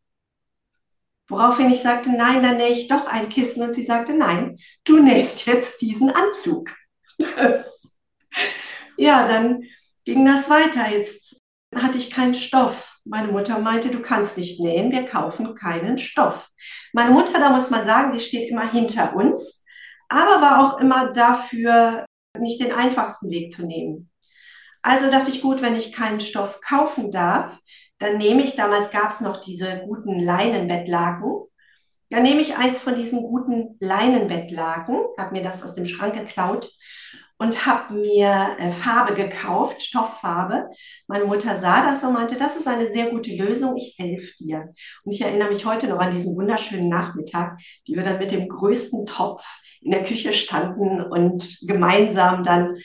Woraufhin 1.30 1.72
ich 1.72 1.82
sagte, 1.82 2.10
nein, 2.12 2.42
dann 2.42 2.58
nähe 2.58 2.74
ich 2.74 2.88
doch 2.88 3.06
ein 3.06 3.30
Kissen. 3.30 3.62
Und 3.62 3.74
sie 3.74 3.86
sagte, 3.86 4.14
nein, 4.14 4.58
du 4.86 5.00
nähst 5.00 5.46
jetzt 5.46 5.82
diesen 5.82 6.10
Anzug. 6.10 6.70
ja, 8.98 9.28
dann 9.28 9.64
ging 10.06 10.26
das 10.26 10.50
weiter. 10.50 10.90
Jetzt 10.90 11.42
hatte 11.76 11.98
ich 11.98 12.10
keinen 12.10 12.34
Stoff. 12.34 13.00
Meine 13.04 13.32
Mutter 13.32 13.60
meinte, 13.60 13.90
du 13.90 14.02
kannst 14.02 14.38
nicht 14.38 14.60
nähen, 14.60 14.92
wir 14.92 15.06
kaufen 15.06 15.56
keinen 15.56 15.98
Stoff. 15.98 16.50
Meine 16.94 17.12
Mutter, 17.12 17.40
da 17.40 17.50
muss 17.50 17.70
man 17.70 17.86
sagen, 17.86 18.12
sie 18.12 18.20
steht 18.20 18.50
immer 18.50 18.70
hinter 18.70 19.16
uns, 19.16 19.64
aber 20.10 20.42
war 20.42 20.60
auch 20.60 20.80
immer 20.80 21.12
dafür, 21.14 22.06
nicht 22.38 22.62
den 22.62 22.74
einfachsten 22.74 23.30
Weg 23.30 23.54
zu 23.54 23.66
nehmen. 23.66 24.10
Also 24.82 25.10
dachte 25.10 25.32
ich, 25.32 25.42
gut, 25.42 25.62
wenn 25.62 25.76
ich 25.76 25.92
keinen 25.92 26.20
Stoff 26.20 26.62
kaufen 26.62 27.12
darf, 27.12 27.58
dann 28.00 28.18
nehme 28.18 28.44
ich, 28.44 28.56
damals 28.56 28.92
gab 28.92 29.12
es 29.12 29.22
noch 29.22 29.42
diese 29.42 29.82
guten 29.86 30.20
Leinenbettlaken, 30.20 31.48
dann 32.10 32.24
nehme 32.24 32.42
ich 32.42 32.56
eins 32.58 32.82
von 32.82 32.96
diesen 32.96 33.24
guten 33.24 33.76
Leinenbettlaken, 33.80 34.98
habe 35.18 35.36
mir 35.36 35.44
das 35.44 35.62
aus 35.64 35.74
dem 35.74 35.86
Schrank 35.86 36.14
geklaut 36.14 36.70
und 37.38 37.66
habe 37.66 37.94
mir 37.94 38.56
äh, 38.60 38.72
Farbe 38.72 39.14
gekauft, 39.14 39.84
Stofffarbe. 39.84 40.70
Meine 41.08 41.26
Mutter 41.26 41.56
sah 41.56 41.84
das 41.84 42.04
und 42.04 42.14
meinte, 42.14 42.36
das 42.36 42.56
ist 42.56 42.68
eine 42.68 42.88
sehr 42.88 43.08
gute 43.08 43.36
Lösung, 43.36 43.78
ich 43.78 43.96
helfe 44.00 44.34
dir. 44.40 44.74
Und 45.04 45.12
ich 45.12 45.22
erinnere 45.22 45.50
mich 45.50 45.66
heute 45.66 45.88
noch 45.88 46.00
an 46.00 46.14
diesen 46.16 46.36
wunderschönen 46.36 46.90
Nachmittag, 46.90 47.60
wie 47.86 47.96
wir 47.96 48.04
dann 48.04 48.20
mit 48.20 48.32
dem 48.32 48.48
größten 48.48 49.06
Topf 49.06 49.44
in 49.82 49.92
der 49.92 50.04
Küche 50.04 50.34
standen 50.34 51.02
und 51.02 51.60
gemeinsam 51.68 52.44
dann 52.44 52.78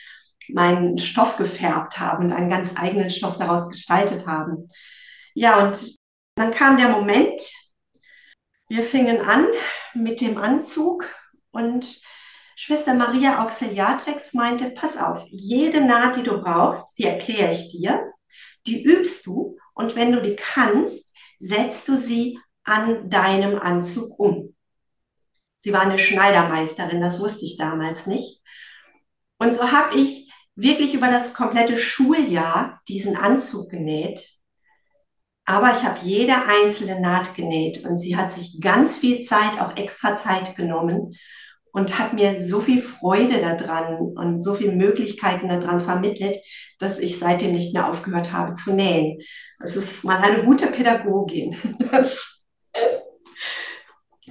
meinen 0.48 0.98
Stoff 0.98 1.36
gefärbt 1.36 1.98
haben 1.98 2.26
und 2.26 2.32
einen 2.32 2.50
ganz 2.50 2.74
eigenen 2.76 3.10
Stoff 3.10 3.36
daraus 3.36 3.68
gestaltet 3.68 4.26
haben. 4.26 4.68
Ja, 5.34 5.66
und 5.66 5.96
dann 6.36 6.52
kam 6.52 6.76
der 6.76 6.88
Moment, 6.88 7.40
wir 8.68 8.82
fingen 8.82 9.20
an 9.20 9.46
mit 9.94 10.20
dem 10.20 10.38
Anzug 10.38 11.08
und 11.50 12.00
Schwester 12.56 12.94
Maria 12.94 13.42
Auxiliatrix 13.42 14.34
meinte, 14.34 14.70
pass 14.70 14.96
auf, 14.96 15.24
jede 15.28 15.80
Naht, 15.84 16.16
die 16.16 16.22
du 16.22 16.40
brauchst, 16.40 16.98
die 16.98 17.04
erkläre 17.04 17.52
ich 17.52 17.70
dir, 17.70 18.12
die 18.66 18.82
übst 18.82 19.26
du 19.26 19.56
und 19.74 19.96
wenn 19.96 20.12
du 20.12 20.20
die 20.20 20.36
kannst, 20.36 21.12
setzt 21.38 21.88
du 21.88 21.96
sie 21.96 22.38
an 22.64 23.10
deinem 23.10 23.58
Anzug 23.58 24.18
um. 24.18 24.54
Sie 25.60 25.72
war 25.72 25.82
eine 25.82 25.98
Schneidermeisterin, 25.98 27.00
das 27.00 27.20
wusste 27.20 27.44
ich 27.44 27.56
damals 27.56 28.06
nicht. 28.06 28.40
Und 29.38 29.54
so 29.54 29.70
habe 29.70 29.96
ich 29.96 30.30
wirklich 30.54 30.94
über 30.94 31.08
das 31.08 31.34
komplette 31.34 31.78
Schuljahr 31.78 32.80
diesen 32.88 33.16
Anzug 33.16 33.70
genäht. 33.70 34.41
Aber 35.44 35.72
ich 35.76 35.82
habe 35.82 35.98
jede 36.02 36.34
einzelne 36.46 37.00
Naht 37.00 37.34
genäht 37.34 37.84
und 37.84 37.98
sie 37.98 38.16
hat 38.16 38.32
sich 38.32 38.60
ganz 38.60 38.96
viel 38.96 39.22
Zeit, 39.22 39.60
auch 39.60 39.76
extra 39.76 40.16
Zeit 40.16 40.54
genommen 40.56 41.16
und 41.72 41.98
hat 41.98 42.12
mir 42.12 42.40
so 42.40 42.60
viel 42.60 42.80
Freude 42.80 43.40
daran 43.40 43.98
und 44.16 44.40
so 44.42 44.54
viele 44.54 44.72
Möglichkeiten 44.72 45.48
daran 45.48 45.80
vermittelt, 45.80 46.36
dass 46.78 46.98
ich 46.98 47.18
seitdem 47.18 47.52
nicht 47.52 47.74
mehr 47.74 47.88
aufgehört 47.88 48.32
habe 48.32 48.54
zu 48.54 48.72
nähen. 48.72 49.20
Das 49.58 49.74
ist 49.74 50.04
mal 50.04 50.18
eine 50.18 50.44
gute 50.44 50.68
Pädagogin. 50.68 51.56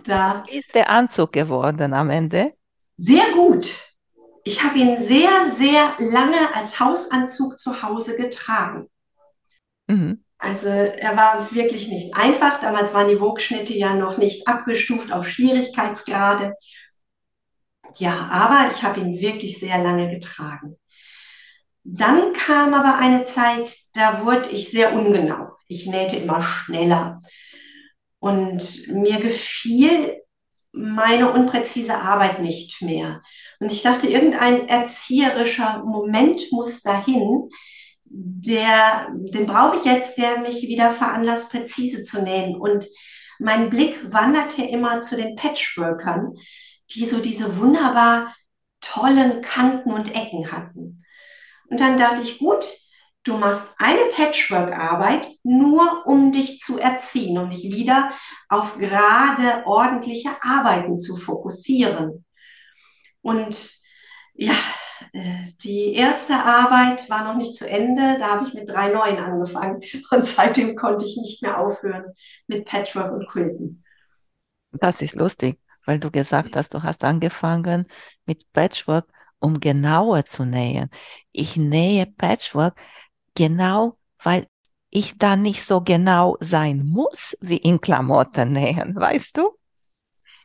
da 0.05 0.43
Wie 0.47 0.57
ist 0.57 0.73
der 0.75 0.89
Anzug 0.89 1.33
geworden 1.33 1.93
am 1.93 2.09
Ende? 2.09 2.53
Sehr 2.95 3.31
gut. 3.33 3.73
Ich 4.43 4.63
habe 4.63 4.79
ihn 4.79 4.97
sehr, 4.97 5.51
sehr 5.51 5.93
lange 5.99 6.55
als 6.55 6.79
Hausanzug 6.79 7.59
zu 7.59 7.83
Hause 7.83 8.15
getragen. 8.15 8.87
Mhm. 9.87 10.23
Also 10.41 10.69
er 10.69 11.15
war 11.15 11.53
wirklich 11.53 11.87
nicht 11.87 12.15
einfach. 12.15 12.59
Damals 12.61 12.95
waren 12.95 13.07
die 13.07 13.21
Wogschnitte 13.21 13.73
ja 13.73 13.93
noch 13.93 14.17
nicht 14.17 14.47
abgestuft 14.47 15.11
auf 15.11 15.27
Schwierigkeitsgrade. 15.29 16.55
Ja, 17.97 18.27
aber 18.31 18.73
ich 18.73 18.81
habe 18.81 19.01
ihn 19.01 19.21
wirklich 19.21 19.59
sehr 19.59 19.77
lange 19.77 20.09
getragen. 20.09 20.77
Dann 21.83 22.33
kam 22.33 22.73
aber 22.73 22.97
eine 22.97 23.25
Zeit, 23.25 23.71
da 23.93 24.25
wurde 24.25 24.49
ich 24.49 24.71
sehr 24.71 24.93
ungenau. 24.93 25.47
Ich 25.67 25.85
nähte 25.85 26.15
immer 26.15 26.41
schneller. 26.41 27.19
Und 28.17 28.87
mir 28.87 29.19
gefiel 29.19 30.21
meine 30.71 31.31
unpräzise 31.31 31.95
Arbeit 31.95 32.41
nicht 32.41 32.81
mehr. 32.81 33.21
Und 33.59 33.71
ich 33.71 33.83
dachte, 33.83 34.07
irgendein 34.07 34.67
erzieherischer 34.67 35.83
Moment 35.85 36.51
muss 36.51 36.81
dahin, 36.81 37.49
der, 38.13 39.09
den 39.11 39.45
brauche 39.45 39.77
ich 39.77 39.85
jetzt, 39.85 40.17
der 40.17 40.39
mich 40.39 40.63
wieder 40.63 40.91
veranlasst, 40.91 41.49
präzise 41.49 42.03
zu 42.03 42.21
nähen. 42.21 42.55
Und 42.55 42.85
mein 43.39 43.69
Blick 43.69 44.11
wanderte 44.11 44.63
immer 44.63 45.01
zu 45.01 45.15
den 45.15 45.35
Patchworkern, 45.35 46.33
die 46.93 47.07
so 47.07 47.19
diese 47.19 47.57
wunderbar 47.57 48.35
tollen 48.81 49.41
Kanten 49.41 49.91
und 49.91 50.13
Ecken 50.13 50.51
hatten. 50.51 51.05
Und 51.69 51.79
dann 51.79 51.97
dachte 51.97 52.21
ich, 52.21 52.39
gut, 52.39 52.65
du 53.23 53.37
machst 53.37 53.69
eine 53.77 54.01
Patchwork-Arbeit 54.15 55.27
nur, 55.43 56.05
um 56.05 56.31
dich 56.31 56.59
zu 56.59 56.79
erziehen, 56.79 57.37
um 57.37 57.49
dich 57.49 57.63
wieder 57.63 58.11
auf 58.49 58.77
gerade, 58.77 59.65
ordentliche 59.65 60.29
Arbeiten 60.41 60.97
zu 60.97 61.15
fokussieren. 61.15 62.25
Und 63.21 63.73
ja, 64.33 64.55
die 65.63 65.93
erste 65.93 66.33
Arbeit 66.33 67.09
war 67.09 67.23
noch 67.23 67.35
nicht 67.35 67.55
zu 67.55 67.67
Ende. 67.67 68.17
Da 68.19 68.35
habe 68.35 68.47
ich 68.47 68.53
mit 68.53 68.69
drei 68.69 68.89
neuen 68.89 69.17
angefangen. 69.17 69.81
Und 70.11 70.25
seitdem 70.25 70.75
konnte 70.75 71.05
ich 71.05 71.17
nicht 71.17 71.41
mehr 71.41 71.59
aufhören 71.59 72.13
mit 72.47 72.65
Patchwork 72.65 73.11
und 73.11 73.27
Quilten. 73.27 73.83
Das 74.71 75.01
ist 75.01 75.15
lustig, 75.15 75.59
weil 75.85 75.99
du 75.99 76.11
gesagt 76.11 76.55
hast, 76.55 76.73
du 76.73 76.83
hast 76.83 77.03
angefangen 77.03 77.85
mit 78.25 78.51
Patchwork, 78.53 79.07
um 79.39 79.59
genauer 79.59 80.25
zu 80.25 80.45
nähen. 80.45 80.89
Ich 81.31 81.57
nähe 81.57 82.05
Patchwork 82.05 82.79
genau, 83.35 83.97
weil 84.23 84.47
ich 84.89 85.17
da 85.17 85.35
nicht 85.35 85.65
so 85.65 85.81
genau 85.81 86.37
sein 86.39 86.85
muss 86.85 87.37
wie 87.41 87.57
in 87.57 87.79
Klamotten 87.81 88.53
nähen, 88.53 88.95
weißt 88.95 89.37
du? 89.37 89.51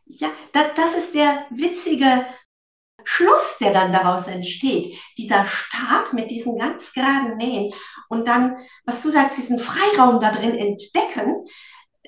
Ja, 0.06 0.28
das, 0.52 0.66
das 0.76 0.96
ist 0.96 1.14
der 1.14 1.46
witzige 1.50 2.24
Schluss, 3.08 3.56
der 3.60 3.72
dann 3.72 3.92
daraus 3.92 4.26
entsteht, 4.26 4.98
dieser 5.16 5.46
Start 5.46 6.12
mit 6.12 6.30
diesen 6.30 6.58
ganz 6.58 6.92
geraden 6.92 7.36
Nähen 7.36 7.72
und 8.08 8.26
dann, 8.26 8.56
was 8.84 9.00
du 9.02 9.10
sagst, 9.10 9.38
diesen 9.38 9.60
Freiraum 9.60 10.20
da 10.20 10.32
drin 10.32 10.56
entdecken, 10.56 11.46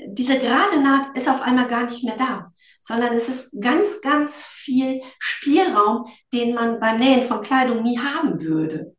diese 0.06 0.38
gerade 0.38 0.80
Naht 0.82 1.16
ist 1.16 1.28
auf 1.28 1.40
einmal 1.42 1.68
gar 1.68 1.84
nicht 1.84 2.04
mehr 2.04 2.16
da, 2.16 2.52
sondern 2.80 3.16
es 3.16 3.28
ist 3.28 3.50
ganz, 3.60 4.00
ganz 4.02 4.42
viel 4.42 5.00
Spielraum, 5.20 6.06
den 6.32 6.54
man 6.54 6.80
beim 6.80 6.98
Nähen 6.98 7.26
von 7.26 7.42
Kleidung 7.42 7.82
nie 7.84 7.98
haben 7.98 8.40
würde. 8.40 8.96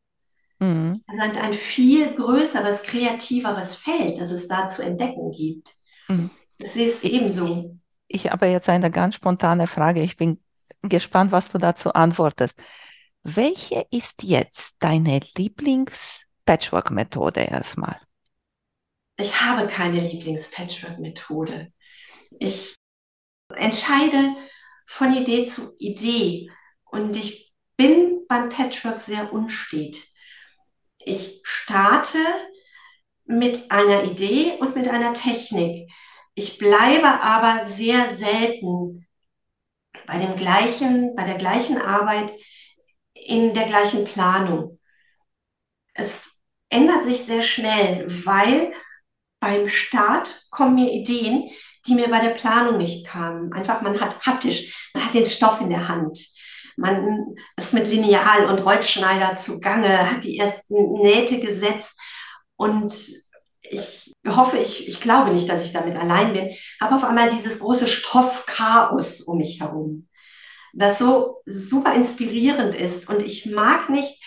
Mhm. 0.59 1.03
Also 1.05 1.39
ein 1.41 1.53
viel 1.53 2.13
größeres, 2.13 2.83
kreativeres 2.83 3.75
Feld, 3.75 4.19
das 4.19 4.31
es 4.31 4.47
da 4.47 4.69
zu 4.69 4.83
entdecken 4.83 5.31
gibt. 5.31 5.73
Mhm. 6.07 6.29
Ich 6.57 6.71
sehe 6.71 6.87
es 6.87 7.03
ebenso. 7.03 7.77
Ich 8.07 8.29
habe 8.29 8.47
jetzt 8.47 8.69
eine 8.69 8.89
ganz 8.89 9.15
spontane 9.15 9.67
Frage. 9.67 10.01
Ich 10.01 10.17
bin 10.17 10.39
gespannt, 10.83 11.31
was 11.31 11.49
du 11.49 11.57
dazu 11.57 11.93
antwortest. 11.93 12.53
Welche 13.23 13.87
ist 13.91 14.23
jetzt 14.23 14.75
deine 14.79 15.19
Lieblings-Patchwork-Methode 15.35 17.41
erstmal? 17.41 17.99
Ich 19.17 19.41
habe 19.41 19.67
keine 19.67 19.99
Lieblings-Patchwork-Methode. 19.99 21.73
Ich 22.39 22.75
entscheide 23.55 24.35
von 24.85 25.13
Idee 25.13 25.45
zu 25.45 25.75
Idee 25.79 26.49
und 26.85 27.15
ich 27.15 27.51
bin 27.75 28.25
beim 28.27 28.49
Patchwork 28.49 28.99
sehr 28.99 29.33
unstet. 29.33 29.97
Ich 30.99 31.41
starte 31.43 32.19
mit 33.25 33.71
einer 33.71 34.03
Idee 34.05 34.53
und 34.59 34.75
mit 34.75 34.87
einer 34.87 35.13
Technik. 35.13 35.91
Ich 36.35 36.57
bleibe 36.57 37.21
aber 37.21 37.65
sehr 37.65 38.15
selten 38.15 39.07
bei 40.09 40.17
dem 40.17 40.35
gleichen, 40.35 41.15
bei 41.15 41.23
der 41.23 41.37
gleichen 41.37 41.79
Arbeit 41.79 42.33
in 43.13 43.53
der 43.53 43.67
gleichen 43.67 44.05
Planung. 44.05 44.79
Es 45.93 46.23
ändert 46.69 47.03
sich 47.03 47.25
sehr 47.25 47.43
schnell, 47.43 48.07
weil 48.25 48.73
beim 49.39 49.69
Start 49.69 50.47
kommen 50.49 50.75
mir 50.75 50.91
Ideen, 50.91 51.51
die 51.85 51.93
mir 51.93 52.09
bei 52.09 52.19
der 52.19 52.31
Planung 52.31 52.77
nicht 52.77 53.05
kamen. 53.05 53.53
Einfach, 53.53 53.81
man 53.81 53.99
hat 54.01 54.19
haptisch, 54.25 54.89
man 54.93 55.05
hat 55.05 55.13
den 55.13 55.27
Stoff 55.27 55.61
in 55.61 55.69
der 55.69 55.87
Hand. 55.87 56.19
Man 56.75 57.35
ist 57.57 57.73
mit 57.73 57.87
Lineal 57.87 58.45
und 58.45 58.65
Rollschneider 58.65 59.35
zugange, 59.37 60.09
hat 60.09 60.23
die 60.23 60.39
ersten 60.39 60.93
Nähte 60.93 61.39
gesetzt 61.39 61.95
und 62.55 62.91
ich 63.61 64.13
hoffe, 64.27 64.57
ich, 64.57 64.87
ich 64.87 65.01
glaube 65.01 65.31
nicht, 65.31 65.47
dass 65.49 65.63
ich 65.63 65.73
damit 65.73 65.95
allein 65.95 66.33
bin, 66.33 66.49
habe 66.81 66.95
auf 66.95 67.03
einmal 67.03 67.29
dieses 67.29 67.59
große 67.59 67.87
Stoffchaos 67.87 69.21
um 69.21 69.37
mich 69.37 69.59
herum, 69.59 70.08
das 70.73 70.99
so 70.99 71.41
super 71.45 71.93
inspirierend 71.93 72.75
ist. 72.75 73.09
Und 73.09 73.21
ich 73.23 73.45
mag 73.45 73.89
nicht 73.89 74.21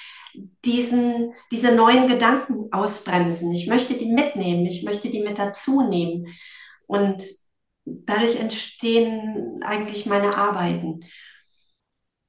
diesen, 0.64 1.34
diese 1.50 1.74
neuen 1.74 2.08
Gedanken 2.08 2.72
ausbremsen. 2.72 3.52
Ich 3.52 3.66
möchte 3.66 3.94
die 3.94 4.06
mitnehmen, 4.06 4.66
ich 4.66 4.82
möchte 4.82 5.10
die 5.10 5.22
mit 5.22 5.38
dazu 5.38 5.82
nehmen. 5.82 6.26
Und 6.86 7.22
dadurch 7.84 8.40
entstehen 8.40 9.60
eigentlich 9.62 10.06
meine 10.06 10.36
Arbeiten. 10.36 11.04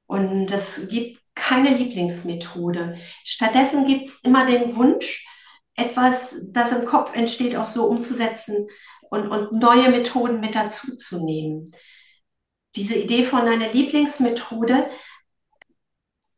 Und 0.06 0.50
es 0.50 0.86
gibt 0.88 1.20
keine 1.34 1.70
Lieblingsmethode. 1.76 2.96
Stattdessen 3.24 3.86
gibt 3.86 4.06
es 4.06 4.20
immer 4.22 4.46
den 4.46 4.76
Wunsch, 4.76 5.26
etwas, 5.76 6.36
das 6.50 6.72
im 6.72 6.84
Kopf 6.84 7.16
entsteht, 7.16 7.56
auch 7.56 7.66
so 7.66 7.86
umzusetzen 7.86 8.68
und, 9.10 9.28
und 9.28 9.52
neue 9.52 9.90
Methoden 9.90 10.40
mit 10.40 10.54
dazu 10.54 10.96
zu 10.96 11.24
nehmen. 11.24 11.72
Diese 12.76 12.96
Idee 12.96 13.22
von 13.24 13.40
einer 13.40 13.72
Lieblingsmethode 13.72 14.90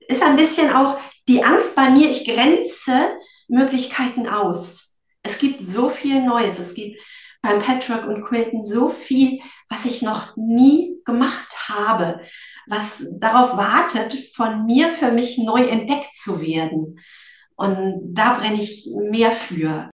ist 0.09 0.23
ein 0.23 0.37
bisschen 0.37 0.75
auch 0.75 0.99
die 1.29 1.43
Angst 1.43 1.75
bei 1.75 1.91
mir, 1.91 2.11
ich 2.11 2.25
grenze 2.25 3.19
Möglichkeiten 3.49 4.29
aus. 4.29 4.93
Es 5.23 5.39
gibt 5.39 5.65
so 5.65 5.89
viel 5.89 6.23
Neues. 6.23 6.59
Es 6.59 6.75
gibt 6.75 7.01
beim 7.43 7.63
Patchwork 7.63 8.07
und 8.07 8.25
Quilten 8.25 8.63
so 8.63 8.89
viel, 8.89 9.41
was 9.69 9.85
ich 9.85 10.03
noch 10.03 10.37
nie 10.37 11.01
gemacht 11.05 11.69
habe, 11.69 12.21
was 12.69 13.05
darauf 13.13 13.57
wartet, 13.57 14.35
von 14.35 14.67
mir 14.67 14.89
für 14.89 15.13
mich 15.13 15.39
neu 15.39 15.63
entdeckt 15.63 16.15
zu 16.15 16.41
werden. 16.41 17.01
Und 17.57 18.15
da 18.15 18.39
brenne 18.39 18.61
ich 18.61 18.89
mehr 18.93 19.31
für. 19.31 19.91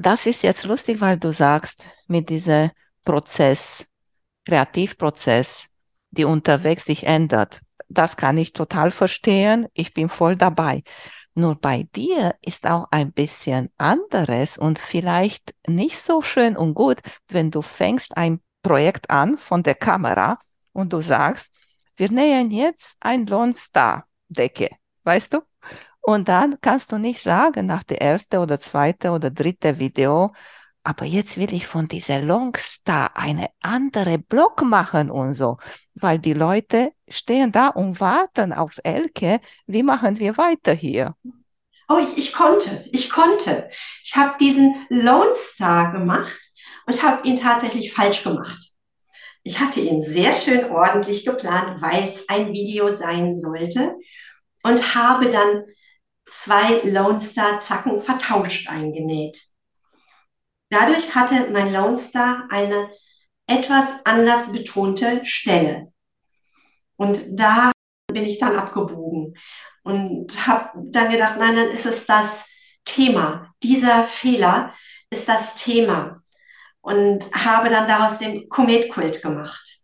Das 0.00 0.26
ist 0.26 0.42
jetzt 0.42 0.64
lustig, 0.64 1.00
weil 1.00 1.18
du 1.18 1.32
sagst, 1.32 1.86
mit 2.06 2.28
diesem 2.28 2.70
Prozess, 3.04 3.84
Kreativprozess, 4.48 5.66
die 6.10 6.24
unterwegs 6.24 6.86
sich 6.86 7.04
ändert. 7.04 7.60
Das 7.90 8.16
kann 8.16 8.38
ich 8.38 8.54
total 8.54 8.90
verstehen. 8.90 9.66
Ich 9.74 9.92
bin 9.92 10.08
voll 10.08 10.36
dabei. 10.36 10.82
Nur 11.34 11.54
bei 11.54 11.86
dir 11.94 12.34
ist 12.40 12.66
auch 12.66 12.86
ein 12.90 13.12
bisschen 13.12 13.70
anderes 13.76 14.56
und 14.56 14.78
vielleicht 14.78 15.54
nicht 15.66 15.98
so 15.98 16.22
schön 16.22 16.56
und 16.56 16.74
gut, 16.74 16.98
wenn 17.28 17.50
du 17.50 17.60
fängst 17.60 18.16
ein 18.16 18.40
Projekt 18.62 19.10
an 19.10 19.36
von 19.36 19.62
der 19.62 19.74
Kamera 19.74 20.38
und 20.72 20.92
du 20.92 21.02
sagst, 21.02 21.50
wir 21.96 22.10
nähen 22.10 22.50
jetzt 22.50 22.96
ein 23.00 23.26
Lone 23.26 23.54
Star 23.54 24.06
Decke, 24.28 24.70
weißt 25.04 25.34
du? 25.34 25.42
Und 26.00 26.28
dann 26.28 26.58
kannst 26.62 26.90
du 26.90 26.96
nicht 26.98 27.22
sagen 27.22 27.66
nach 27.66 27.82
der 27.82 28.00
erste 28.00 28.38
oder 28.40 28.58
zweite 28.58 29.10
oder 29.10 29.30
dritte 29.30 29.78
Video, 29.78 30.32
aber 30.88 31.04
jetzt 31.04 31.36
will 31.36 31.52
ich 31.52 31.66
von 31.66 31.86
dieser 31.86 32.22
Longstar 32.22 33.14
eine 33.14 33.50
andere 33.60 34.16
Block 34.16 34.62
machen 34.62 35.10
und 35.10 35.34
so, 35.34 35.58
weil 35.94 36.18
die 36.18 36.32
Leute 36.32 36.94
stehen 37.06 37.52
da 37.52 37.68
und 37.68 38.00
warten 38.00 38.54
auf 38.54 38.78
Elke. 38.84 39.40
Wie 39.66 39.82
machen 39.82 40.18
wir 40.18 40.38
weiter 40.38 40.72
hier? 40.72 41.14
Oh, 41.90 41.98
ich, 41.98 42.16
ich 42.16 42.32
konnte, 42.32 42.86
ich 42.90 43.10
konnte. 43.10 43.68
Ich 44.02 44.16
habe 44.16 44.38
diesen 44.40 44.86
Lone 44.88 45.34
Star 45.34 45.92
gemacht 45.92 46.40
und 46.86 47.02
habe 47.02 47.28
ihn 47.28 47.36
tatsächlich 47.36 47.92
falsch 47.92 48.22
gemacht. 48.22 48.58
Ich 49.42 49.60
hatte 49.60 49.80
ihn 49.80 50.00
sehr 50.00 50.32
schön 50.32 50.70
ordentlich 50.70 51.26
geplant, 51.26 51.82
weil 51.82 52.08
es 52.08 52.26
ein 52.30 52.54
Video 52.54 52.88
sein 52.88 53.34
sollte 53.34 53.94
und 54.62 54.94
habe 54.94 55.30
dann 55.30 55.64
zwei 56.30 56.80
Lone 56.84 57.20
Star 57.20 57.60
Zacken 57.60 58.00
vertauscht 58.00 58.70
eingenäht. 58.70 59.48
Dadurch 60.70 61.14
hatte 61.14 61.50
mein 61.50 61.72
Lone 61.72 61.96
Star 61.96 62.46
eine 62.50 62.90
etwas 63.46 63.86
anders 64.04 64.52
betonte 64.52 65.24
Stelle. 65.24 65.92
Und 66.96 67.20
da 67.38 67.72
bin 68.12 68.24
ich 68.24 68.38
dann 68.38 68.56
abgebogen 68.56 69.36
und 69.82 70.46
habe 70.46 70.70
dann 70.90 71.10
gedacht, 71.10 71.36
nein, 71.38 71.56
dann 71.56 71.68
ist 71.70 71.86
es 71.86 72.04
das 72.06 72.44
Thema. 72.84 73.54
Dieser 73.62 74.04
Fehler 74.04 74.74
ist 75.10 75.28
das 75.28 75.54
Thema. 75.54 76.22
Und 76.80 77.24
habe 77.32 77.70
dann 77.70 77.88
daraus 77.88 78.18
den 78.18 78.48
Kometkult 78.48 79.22
gemacht 79.22 79.77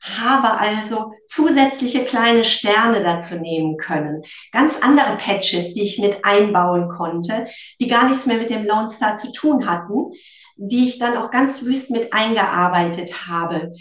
habe 0.00 0.58
also 0.58 1.12
zusätzliche 1.26 2.04
kleine 2.04 2.44
Sterne 2.44 3.02
dazu 3.02 3.36
nehmen 3.36 3.76
können. 3.76 4.22
Ganz 4.52 4.78
andere 4.80 5.16
Patches, 5.16 5.72
die 5.72 5.82
ich 5.82 5.98
mit 5.98 6.24
einbauen 6.24 6.88
konnte, 6.88 7.48
die 7.80 7.88
gar 7.88 8.08
nichts 8.08 8.26
mehr 8.26 8.38
mit 8.38 8.50
dem 8.50 8.64
Lone 8.64 8.90
Star 8.90 9.16
zu 9.16 9.32
tun 9.32 9.68
hatten, 9.68 10.12
die 10.56 10.86
ich 10.86 10.98
dann 10.98 11.16
auch 11.16 11.30
ganz 11.30 11.62
wüst 11.62 11.90
mit 11.90 12.12
eingearbeitet 12.12 13.28
habe. 13.28 13.72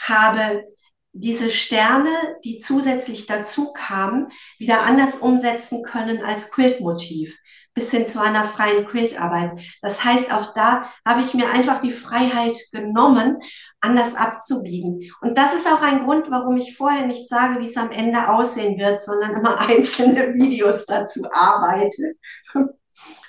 Habe 0.00 0.64
diese 1.12 1.50
Sterne, 1.50 2.10
die 2.44 2.60
zusätzlich 2.60 3.26
dazu 3.26 3.72
kamen, 3.72 4.28
wieder 4.58 4.82
anders 4.82 5.16
umsetzen 5.16 5.82
können 5.82 6.24
als 6.24 6.50
Quiltmotiv. 6.50 7.36
bis 7.74 7.90
hin 7.92 8.08
zu 8.08 8.20
einer 8.20 8.44
freien 8.44 8.84
Quiltarbeit. 8.84 9.52
Das 9.80 10.04
heißt, 10.04 10.32
auch 10.32 10.54
da 10.54 10.90
habe 11.06 11.20
ich 11.20 11.34
mir 11.34 11.48
einfach 11.50 11.80
die 11.80 11.92
Freiheit 11.92 12.56
genommen, 12.72 13.38
anders 13.80 14.14
abzubiegen. 14.14 15.00
Und 15.20 15.36
das 15.36 15.54
ist 15.54 15.66
auch 15.66 15.80
ein 15.80 16.04
Grund, 16.04 16.30
warum 16.30 16.56
ich 16.56 16.76
vorher 16.76 17.06
nicht 17.06 17.28
sage, 17.28 17.60
wie 17.60 17.66
es 17.66 17.76
am 17.76 17.90
Ende 17.90 18.28
aussehen 18.28 18.78
wird, 18.78 19.02
sondern 19.02 19.36
immer 19.36 19.58
einzelne 19.68 20.34
Videos 20.34 20.86
dazu 20.86 21.22
arbeite 21.32 22.14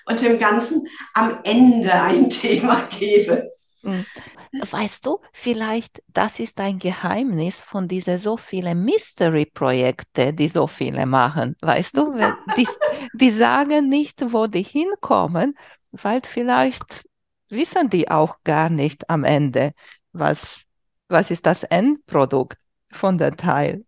und 0.06 0.22
dem 0.22 0.38
Ganzen 0.38 0.88
am 1.14 1.40
Ende 1.44 1.94
ein 1.94 2.30
Thema 2.30 2.88
gebe. 3.00 3.52
Hm. 3.84 4.06
Weißt 4.54 5.06
du, 5.06 5.20
vielleicht 5.32 6.04
das 6.08 6.40
ist 6.42 6.60
ein 6.60 6.78
Geheimnis 6.78 7.62
von 7.62 7.88
diesen 7.88 8.18
so 8.18 8.36
vielen 8.36 8.84
Mystery-Projekte, 8.84 10.34
die 10.34 10.50
so 10.50 10.68
viele 10.68 11.06
machen. 11.06 11.56
Weißt 11.62 11.96
du, 11.96 12.14
die, 12.58 12.68
die 13.14 13.32
sagen 13.32 13.88
nicht, 13.88 14.34
wo 14.34 14.48
die 14.48 14.64
hinkommen, 14.64 15.58
weil 15.92 16.22
vielleicht 16.26 17.06
wissen 17.50 17.90
die 17.90 18.12
auch 18.12 18.38
gar 18.44 18.70
nicht 18.70 19.10
am 19.10 19.24
Ende, 19.24 19.74
was, 20.14 20.64
was 21.08 21.32
ist 21.32 21.46
das 21.46 21.64
Endprodukt 21.64 22.58
von 22.92 23.18
der 23.18 23.36
Teil. 23.36 23.86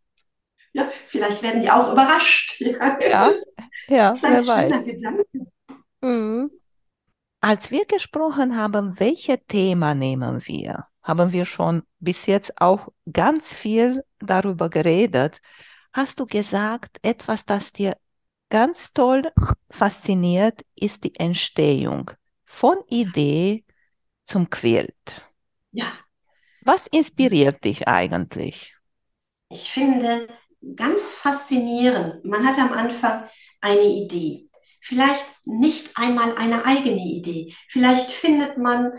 Ja, 0.74 0.90
vielleicht 1.06 1.44
werden 1.44 1.62
die 1.62 1.70
auch 1.70 1.92
überrascht. 1.92 2.60
Ja, 2.60 2.98
ja, 3.02 3.32
ja 3.88 4.10
das 4.10 4.18
ist 4.18 4.26
ein 4.26 4.34
wer 4.34 4.48
weiß. 4.48 4.86
Gedanke. 4.86 5.26
Mhm. 6.02 6.52
Als 7.42 7.72
wir 7.72 7.86
gesprochen 7.86 8.56
haben, 8.56 9.00
welche 9.00 9.38
Thema 9.46 9.94
nehmen 9.94 10.46
wir, 10.48 10.88
haben 11.04 11.32
wir 11.32 11.46
schon 11.46 11.84
bis 12.00 12.26
jetzt 12.26 12.62
auch 12.62 12.88
ganz 13.12 13.54
viel 13.54 14.04
darüber 14.20 14.70
geredet. 14.70 15.42
Hast 15.92 16.20
du 16.20 16.26
gesagt, 16.26 17.00
etwas, 17.02 17.46
das 17.46 17.74
dir 17.74 17.98
ganz 18.50 18.94
toll 18.94 19.32
fasziniert, 19.70 20.62
ist 20.76 21.04
die 21.04 21.16
Entstehung 21.16 22.12
von 22.46 22.78
Idee 22.88 23.66
zum 24.24 24.50
Quilt. 24.50 25.28
Ja. 25.72 25.88
Was 26.65 26.88
inspiriert 26.88 27.63
dich 27.63 27.88
eigentlich? 27.88 28.76
Ich 29.49 29.69
finde 29.69 30.28
ganz 30.76 31.10
faszinierend. 31.10 32.26
Man 32.26 32.45
hat 32.45 32.58
am 32.58 32.73
Anfang 32.73 33.30
eine 33.62 33.84
Idee 33.84 34.49
vielleicht 34.84 35.26
nicht 35.45 35.91
einmal 35.95 36.36
eine 36.36 36.65
eigene 36.65 36.99
Idee. 36.99 37.56
Vielleicht 37.69 38.12
findet 38.12 38.58
man 38.58 38.91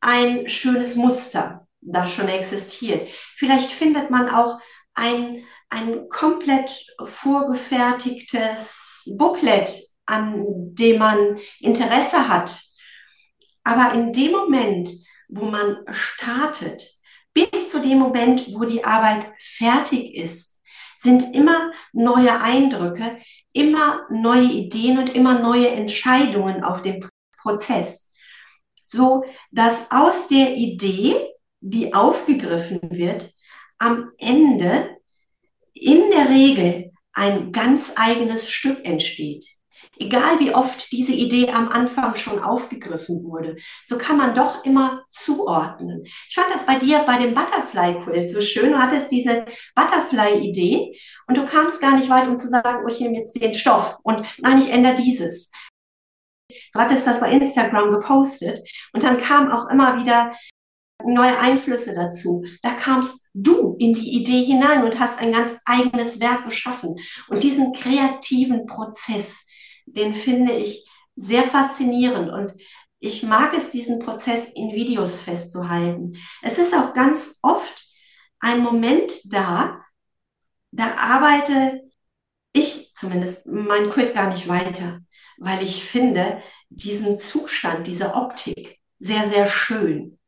ein 0.00 0.48
schönes 0.48 0.96
Muster, 0.96 1.68
das 1.80 2.10
schon 2.12 2.28
existiert. 2.28 3.10
Vielleicht 3.36 3.70
findet 3.70 4.08
man 4.10 4.30
auch 4.30 4.58
ein, 4.94 5.44
ein 5.68 6.08
komplett 6.08 6.86
vorgefertigtes 7.04 9.14
Booklet, 9.18 9.70
an 10.06 10.74
dem 10.74 10.98
man 10.98 11.38
Interesse 11.60 12.28
hat. 12.28 12.58
Aber 13.62 13.92
in 13.92 14.14
dem 14.14 14.32
Moment, 14.32 14.88
wo 15.28 15.44
man 15.44 15.84
startet, 15.90 16.82
bis 17.36 17.68
zu 17.68 17.80
dem 17.80 17.98
Moment, 17.98 18.46
wo 18.54 18.64
die 18.64 18.82
Arbeit 18.82 19.26
fertig 19.38 20.14
ist, 20.14 20.58
sind 20.96 21.34
immer 21.34 21.70
neue 21.92 22.40
Eindrücke, 22.40 23.18
immer 23.52 24.06
neue 24.10 24.50
Ideen 24.50 24.98
und 24.98 25.14
immer 25.14 25.38
neue 25.38 25.68
Entscheidungen 25.68 26.64
auf 26.64 26.80
dem 26.80 27.06
Prozess. 27.42 28.10
So 28.84 29.24
dass 29.50 29.90
aus 29.90 30.28
der 30.28 30.54
Idee, 30.56 31.14
die 31.60 31.92
aufgegriffen 31.92 32.80
wird, 32.90 33.30
am 33.78 34.12
Ende 34.16 34.96
in 35.74 36.10
der 36.10 36.30
Regel 36.30 36.92
ein 37.12 37.52
ganz 37.52 37.92
eigenes 37.96 38.48
Stück 38.48 38.82
entsteht. 38.86 39.55
Egal 39.98 40.38
wie 40.40 40.54
oft 40.54 40.92
diese 40.92 41.12
Idee 41.12 41.50
am 41.50 41.68
Anfang 41.68 42.16
schon 42.16 42.42
aufgegriffen 42.42 43.24
wurde, 43.24 43.56
so 43.84 43.96
kann 43.96 44.18
man 44.18 44.34
doch 44.34 44.64
immer 44.64 45.04
zuordnen. 45.10 46.04
Ich 46.28 46.34
fand 46.34 46.52
das 46.52 46.66
bei 46.66 46.78
dir 46.78 47.00
bei 47.06 47.18
dem 47.18 47.34
Butterfly 47.34 48.02
Quilt 48.04 48.28
so 48.28 48.40
schön. 48.40 48.72
Du 48.72 48.78
hattest 48.78 49.10
diese 49.10 49.46
Butterfly-Idee 49.74 50.98
und 51.28 51.36
du 51.36 51.46
kamst 51.46 51.80
gar 51.80 51.96
nicht 51.96 52.10
weit, 52.10 52.28
um 52.28 52.36
zu 52.36 52.48
sagen, 52.48 52.84
oh, 52.84 52.88
ich 52.88 53.00
nehme 53.00 53.16
jetzt 53.16 53.40
den 53.40 53.54
Stoff 53.54 53.98
und 54.02 54.26
nein, 54.38 54.60
ich 54.60 54.70
ändere 54.70 54.96
dieses. 54.96 55.50
Du 56.72 56.80
hattest 56.80 57.06
das 57.06 57.20
bei 57.20 57.30
Instagram 57.30 57.90
gepostet 57.90 58.60
und 58.92 59.02
dann 59.02 59.18
kamen 59.18 59.50
auch 59.50 59.70
immer 59.70 60.00
wieder 60.00 60.32
neue 61.04 61.38
Einflüsse 61.38 61.94
dazu. 61.94 62.44
Da 62.62 62.70
kamst 62.70 63.24
du 63.34 63.76
in 63.78 63.94
die 63.94 64.14
Idee 64.20 64.44
hinein 64.44 64.84
und 64.84 64.98
hast 64.98 65.20
ein 65.20 65.32
ganz 65.32 65.56
eigenes 65.64 66.20
Werk 66.20 66.44
geschaffen. 66.44 66.96
Und 67.28 67.42
diesen 67.42 67.72
kreativen 67.72 68.66
Prozess, 68.66 69.45
den 69.86 70.14
finde 70.14 70.52
ich 70.52 70.88
sehr 71.14 71.44
faszinierend 71.44 72.30
und 72.30 72.54
ich 72.98 73.22
mag 73.22 73.54
es, 73.54 73.70
diesen 73.70 73.98
Prozess 73.98 74.46
in 74.54 74.72
Videos 74.72 75.20
festzuhalten. 75.20 76.16
Es 76.42 76.58
ist 76.58 76.74
auch 76.74 76.92
ganz 76.94 77.38
oft 77.42 77.86
ein 78.40 78.60
Moment 78.60 79.32
da, 79.32 79.80
da 80.70 80.94
arbeite 80.96 81.82
ich 82.52 82.92
zumindest 82.94 83.46
mein 83.46 83.90
Quit 83.90 84.14
gar 84.14 84.30
nicht 84.30 84.48
weiter, 84.48 85.00
weil 85.38 85.62
ich 85.62 85.84
finde 85.84 86.42
diesen 86.70 87.18
Zustand, 87.18 87.86
diese 87.86 88.14
Optik 88.14 88.80
sehr, 88.98 89.28
sehr 89.28 89.46
schön. 89.46 90.18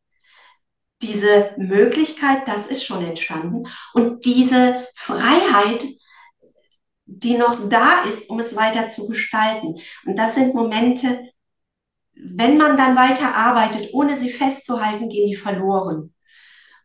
Diese 1.01 1.55
Möglichkeit, 1.57 2.49
das 2.49 2.66
ist 2.66 2.85
schon 2.85 3.05
entstanden 3.05 3.68
und 3.94 4.25
diese 4.25 4.87
Freiheit, 4.94 5.85
die 7.11 7.37
noch 7.37 7.68
da 7.68 8.05
ist, 8.05 8.29
um 8.29 8.38
es 8.40 8.55
weiter 8.57 8.88
zu 8.88 9.09
gestalten. 9.09 9.81
Und 10.07 10.18
das 10.18 10.35
sind 10.35 10.55
Momente, 10.55 11.31
wenn 12.14 12.57
man 12.57 12.77
dann 12.77 12.97
weiter 12.97 13.35
arbeitet, 13.35 13.90
ohne 13.92 14.16
sie 14.16 14.31
festzuhalten, 14.31 15.09
gehen 15.09 15.29
die 15.29 15.37
verloren. 15.37 16.14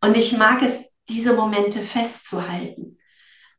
Und 0.02 0.18
ich 0.18 0.38
mag 0.38 0.62
es, 0.62 0.82
diese 1.10 1.34
Momente 1.34 1.80
festzuhalten. 1.80 2.98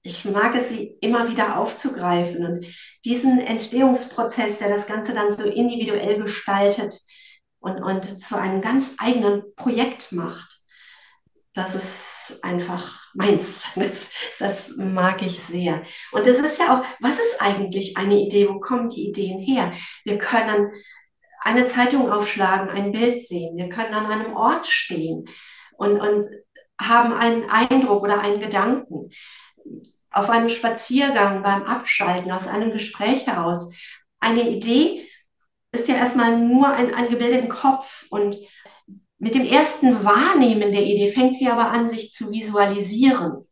Ich 0.03 0.25
mag 0.25 0.55
es, 0.55 0.71
sie 0.71 0.97
immer 1.01 1.31
wieder 1.31 1.59
aufzugreifen 1.59 2.45
und 2.45 2.67
diesen 3.05 3.39
Entstehungsprozess, 3.39 4.59
der 4.59 4.71
das 4.71 4.87
Ganze 4.87 5.15
dann 5.15 5.33
so 5.33 5.45
individuell 5.45 6.21
gestaltet 6.23 6.99
und, 7.61 7.83
und 7.83 8.05
zu 8.05 8.37
einem 8.37 8.61
ganz 8.61 8.95
eigenen 8.99 9.43
Projekt 9.57 10.13
macht 10.13 10.55
das 11.55 11.75
ist 11.75 12.39
einfach 12.43 13.04
meins. 13.15 13.65
Das, 13.75 14.09
das, 14.39 14.77
mag 14.77 15.23
ich 15.23 15.39
sehr. 15.41 15.83
Und 16.13 16.27
es 16.27 16.39
ist 16.39 16.59
ja 16.59 16.75
auch, 16.77 16.85
was 17.01 17.19
ist 17.19 17.41
eigentlich 17.41 17.97
eine 17.97 18.19
Idee? 18.19 18.49
Wo 18.49 18.61
kommen 18.61 18.89
die 18.89 19.09
Ideen 19.09 19.39
her? 19.39 19.73
Wir 20.05 20.19
können 20.19 20.73
eine 21.41 21.67
Zeitung 21.67 22.11
aufschlagen, 22.11 22.69
ein 22.71 22.93
Bild 22.93 23.27
sehen. 23.27 23.57
Wir 23.57 23.69
können 23.69 23.95
an 23.95 24.07
einem 24.07 24.35
Ort 24.35 24.67
stehen 24.67 25.29
und, 25.77 26.01
und 26.01 26.25
haben 26.81 27.13
einen 27.13 27.49
Eindruck 27.51 28.03
oder 28.03 28.21
einen 28.21 28.41
Gedanken. 28.41 29.11
Auf 30.11 30.31
einem 30.31 30.49
Spaziergang, 30.49 31.43
beim 31.43 31.65
Abschalten, 31.65 32.33
aus 32.33 32.47
einem 32.47 32.73
Gespräch 32.73 33.27
heraus. 33.27 33.71
Eine 34.21 34.49
Idee 34.49 35.09
ist 35.73 35.89
ja 35.89 35.97
erstmal 35.97 36.39
nur 36.39 36.69
ein, 36.69 36.95
ein 36.95 37.09
Gebilde 37.09 37.39
im 37.39 37.49
Kopf 37.49 38.07
und 38.11 38.37
mit 39.19 39.35
dem 39.35 39.45
ersten 39.45 40.05
Wahrnehmen 40.05 40.73
der 40.73 40.83
Idee 40.83 41.11
fängt 41.13 41.37
sie 41.37 41.49
aber 41.49 41.71
an, 41.71 41.89
sich 41.89 42.13
zu 42.13 42.31
visualisieren. 42.31 43.43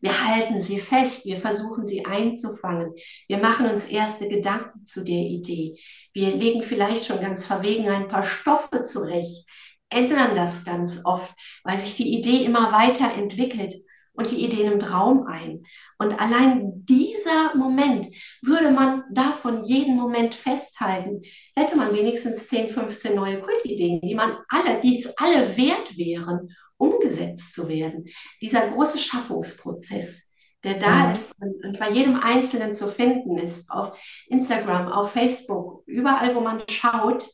Wir 0.00 0.26
halten 0.26 0.60
sie 0.60 0.80
fest, 0.80 1.24
wir 1.24 1.38
versuchen 1.38 1.86
sie 1.86 2.04
einzufangen, 2.04 2.92
wir 3.28 3.38
machen 3.38 3.70
uns 3.70 3.86
erste 3.86 4.28
Gedanken 4.28 4.84
zu 4.84 5.04
der 5.04 5.14
Idee. 5.14 5.78
Wir 6.12 6.34
legen 6.34 6.62
vielleicht 6.64 7.06
schon 7.06 7.20
ganz 7.20 7.46
verwegen 7.46 7.88
ein 7.88 8.08
paar 8.08 8.24
Stoffe 8.24 8.82
zurecht, 8.82 9.46
ändern 9.90 10.34
das 10.34 10.64
ganz 10.64 11.02
oft, 11.04 11.32
weil 11.62 11.78
sich 11.78 11.94
die 11.94 12.18
Idee 12.18 12.44
immer 12.44 12.72
weiter 12.72 13.14
entwickelt 13.14 13.76
und 14.14 14.30
die 14.30 14.44
Idee 14.44 14.68
nimmt 14.68 14.90
Raum 14.90 15.26
ein. 15.26 15.64
Und 15.98 16.20
allein 16.20 16.84
dieser 16.84 17.54
Moment, 17.54 18.06
würde 18.42 18.70
man 18.70 19.04
davon 19.10 19.64
jeden 19.64 19.96
Moment 19.96 20.34
festhalten, 20.34 21.22
hätte 21.56 21.76
man 21.76 21.94
wenigstens 21.94 22.46
10, 22.48 22.68
15 22.68 23.14
neue 23.14 23.40
Kultideen, 23.40 24.00
die 24.02 24.14
man 24.14 24.36
alle, 24.48 24.80
die 24.82 24.98
es 24.98 25.16
alle 25.16 25.56
wert 25.56 25.96
wären, 25.96 26.54
umgesetzt 26.76 27.54
zu 27.54 27.68
werden. 27.68 28.06
Dieser 28.40 28.66
große 28.68 28.98
Schaffungsprozess, 28.98 30.28
der 30.64 30.74
da 30.74 31.06
mhm. 31.06 31.12
ist 31.12 31.32
und, 31.40 31.64
und, 31.64 31.78
bei 31.78 31.90
jedem 31.90 32.16
Einzelnen 32.16 32.74
zu 32.74 32.88
finden 32.88 33.38
ist, 33.38 33.70
auf 33.70 33.98
Instagram, 34.28 34.88
auf 34.88 35.12
Facebook, 35.12 35.84
überall, 35.86 36.34
wo 36.34 36.40
man 36.40 36.62
schaut, 36.68 37.26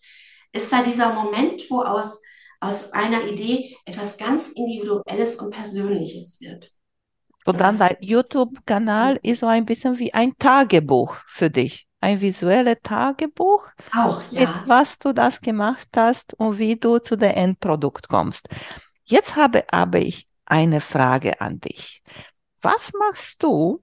ist 0.52 0.72
da 0.72 0.82
dieser 0.82 1.12
Moment, 1.12 1.62
wo 1.70 1.82
aus 1.82 2.22
aus 2.60 2.92
einer 2.92 3.24
Idee 3.24 3.76
etwas 3.84 4.16
ganz 4.16 4.48
Individuelles 4.48 5.36
und 5.36 5.50
Persönliches 5.50 6.40
wird. 6.40 6.70
Und 7.44 7.60
dann 7.60 7.78
dein 7.78 7.96
YouTube-Kanal 8.00 9.18
ist 9.22 9.40
so 9.40 9.46
ein 9.46 9.64
bisschen 9.64 9.98
wie 9.98 10.12
ein 10.12 10.36
Tagebuch 10.38 11.16
für 11.26 11.48
dich. 11.48 11.86
Ein 12.00 12.20
visuelles 12.20 12.76
Tagebuch, 12.82 13.66
auch, 13.96 14.22
ja. 14.30 14.40
mit 14.40 14.50
was 14.66 14.98
du 14.98 15.12
das 15.12 15.40
gemacht 15.40 15.88
hast 15.96 16.34
und 16.34 16.58
wie 16.58 16.76
du 16.76 16.98
zu 16.98 17.16
dem 17.16 17.30
Endprodukt 17.30 18.08
kommst. 18.08 18.48
Jetzt 19.04 19.34
habe 19.34 19.64
aber 19.72 19.98
ich 19.98 20.28
eine 20.44 20.80
Frage 20.80 21.40
an 21.40 21.58
dich. 21.58 22.02
Was 22.60 22.92
machst 22.92 23.42
du, 23.42 23.82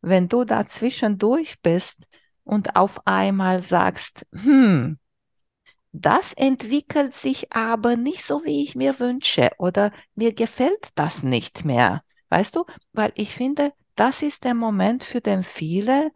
wenn 0.00 0.28
du 0.28 0.44
da 0.44 0.64
zwischendurch 0.66 1.60
bist 1.60 2.06
und 2.44 2.76
auf 2.76 3.06
einmal 3.06 3.60
sagst, 3.60 4.26
hm, 4.32 4.98
das 5.92 6.32
entwickelt 6.34 7.14
sich 7.14 7.52
aber 7.52 7.96
nicht 7.96 8.24
so, 8.24 8.44
wie 8.44 8.62
ich 8.62 8.74
mir 8.74 8.98
wünsche 8.98 9.50
oder 9.58 9.92
mir 10.14 10.32
gefällt 10.32 10.88
das 10.94 11.22
nicht 11.22 11.64
mehr. 11.64 12.02
Weißt 12.28 12.54
du, 12.54 12.64
weil 12.92 13.12
ich 13.16 13.34
finde, 13.34 13.72
das 13.96 14.22
ist 14.22 14.44
der 14.44 14.54
Moment 14.54 15.04
für 15.04 15.20
den 15.20 15.42
viele, 15.42 16.10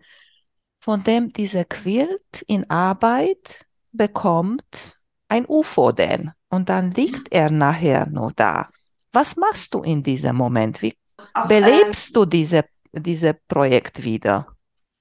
von 0.81 1.03
dem 1.03 1.33
dieser 1.33 1.65
Quilt 1.65 2.43
in 2.47 2.69
Arbeit 2.71 3.67
bekommt 3.93 4.97
ein 5.29 5.47
UFO 5.47 5.93
denn 5.93 6.31
und 6.49 6.69
dann 6.69 6.91
liegt 6.93 7.33
er 7.33 7.51
nachher 7.51 8.07
nur 8.07 8.33
da. 8.37 8.69
Was 9.13 9.37
machst 9.37 9.75
du 9.75 9.83
in 9.83 10.03
diesem 10.03 10.37
Moment? 10.37 10.83
Wie 10.83 10.97
belebst 11.49 12.15
du 12.15 12.25
diese, 12.25 12.65
diese 12.93 13.35
Projekt 13.35 14.03
wieder? 14.05 14.47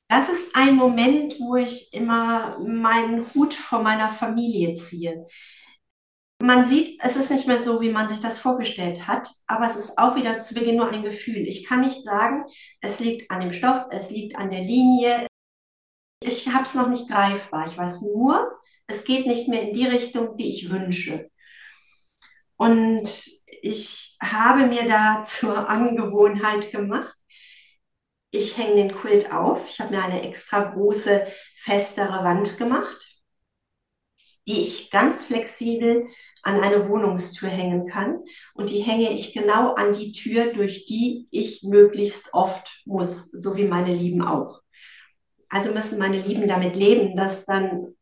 Das 0.08 0.30
ist 0.30 0.56
ein 0.56 0.76
Moment, 0.76 1.36
wo 1.40 1.56
ich 1.56 1.92
immer 1.94 2.60
meinen 2.60 3.34
Hut 3.34 3.54
vor 3.54 3.82
meiner 3.82 4.10
Familie 4.10 4.76
ziehe. 4.76 5.26
Man 6.42 6.66
sieht, 6.66 7.00
es 7.02 7.16
ist 7.16 7.32
nicht 7.32 7.48
mehr 7.48 7.58
so, 7.58 7.80
wie 7.80 7.90
man 7.90 8.10
sich 8.10 8.20
das 8.20 8.38
vorgestellt 8.38 9.08
hat, 9.08 9.30
aber 9.48 9.66
es 9.66 9.78
ist 9.78 9.98
auch 9.98 10.16
wieder 10.16 10.42
zu 10.42 10.54
Beginn 10.56 10.76
nur 10.76 10.92
ein 10.92 11.02
Gefühl. 11.02 11.48
Ich 11.48 11.66
kann 11.66 11.82
nicht 11.82 12.04
sagen, 12.04 12.44
es 12.82 13.00
liegt 13.00 13.32
an 13.32 13.40
dem 13.40 13.54
Stoff, 13.54 13.86
es 13.92 14.10
liegt 14.12 14.36
an 14.36 14.50
der 14.50 14.62
Linie. 14.62 15.26
Ich 16.22 16.50
habe 16.54 16.64
es 16.64 16.76
noch 16.76 16.90
nicht 16.90 17.10
greifbar. 17.10 17.68
Ich 17.68 17.78
weiß 17.78 18.02
nur, 18.02 18.52
es 18.88 19.06
geht 19.06 19.26
nicht 19.26 19.48
mehr 19.48 19.62
in 19.62 19.74
die 19.74 19.86
Richtung, 19.86 20.36
die 20.36 20.50
ich 20.50 20.70
wünsche. 20.70 21.30
Und 22.58 23.10
ich 23.62 24.18
habe 24.22 24.68
mir 24.68 24.86
da 24.88 25.24
zur 25.26 25.70
Angewohnheit 25.70 26.72
gemacht, 26.72 27.18
ich 28.34 28.58
hänge 28.58 28.76
den 28.76 28.96
Quilt 28.96 29.32
auf. 29.32 29.62
Ich 29.70 29.80
habe 29.80 29.96
mir 29.96 30.04
eine 30.04 30.24
extra 30.24 30.64
große, 30.64 31.28
festere 31.56 32.24
Wand 32.24 32.58
gemacht, 32.58 33.22
die 34.48 34.62
ich 34.62 34.90
ganz 34.90 35.26
flexibel 35.26 36.08
an 36.42 36.60
eine 36.60 36.90
Wohnungstür 36.90 37.50
hängen 37.50 37.88
kann. 37.88 38.24
Und 38.56 38.72
die 38.72 38.82
hänge 38.82 39.12
ich 39.12 39.34
genau 39.34 39.76
an 39.76 39.94
die 39.94 40.12
Tür, 40.12 40.52
durch 40.52 40.86
die 40.86 41.28
ich 41.32 41.62
möglichst 41.64 42.34
oft 42.34 42.82
muss, 42.86 43.30
so 43.32 43.56
wie 43.56 43.66
meine 43.66 43.94
Lieben 43.94 44.24
auch. 44.24 44.62
Also 45.50 45.72
müssen 45.72 46.00
meine 46.00 46.20
Lieben 46.20 46.48
damit 46.48 46.76
leben, 46.76 47.16
dass 47.16 47.46
dann 47.46 47.96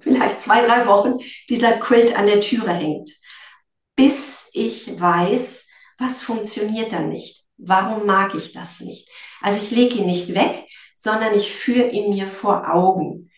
vielleicht 0.00 0.42
zwei, 0.42 0.66
drei 0.66 0.86
Wochen 0.88 1.20
dieser 1.48 1.78
Quilt 1.78 2.18
an 2.18 2.26
der 2.26 2.40
Türe 2.40 2.72
hängt, 2.72 3.10
bis 3.94 4.46
ich 4.52 5.00
weiß, 5.00 5.64
was 5.96 6.22
funktioniert 6.22 6.90
da 6.90 7.00
nicht. 7.00 7.45
Warum 7.58 8.06
mag 8.06 8.34
ich 8.34 8.52
das 8.52 8.80
nicht? 8.80 9.08
Also 9.40 9.58
ich 9.62 9.70
lege 9.70 9.96
ihn 9.96 10.06
nicht 10.06 10.34
weg, 10.34 10.66
sondern 10.94 11.34
ich 11.34 11.52
führe 11.52 11.88
ihn 11.88 12.10
mir 12.10 12.26
vor 12.26 12.72
Augen. 12.72 13.30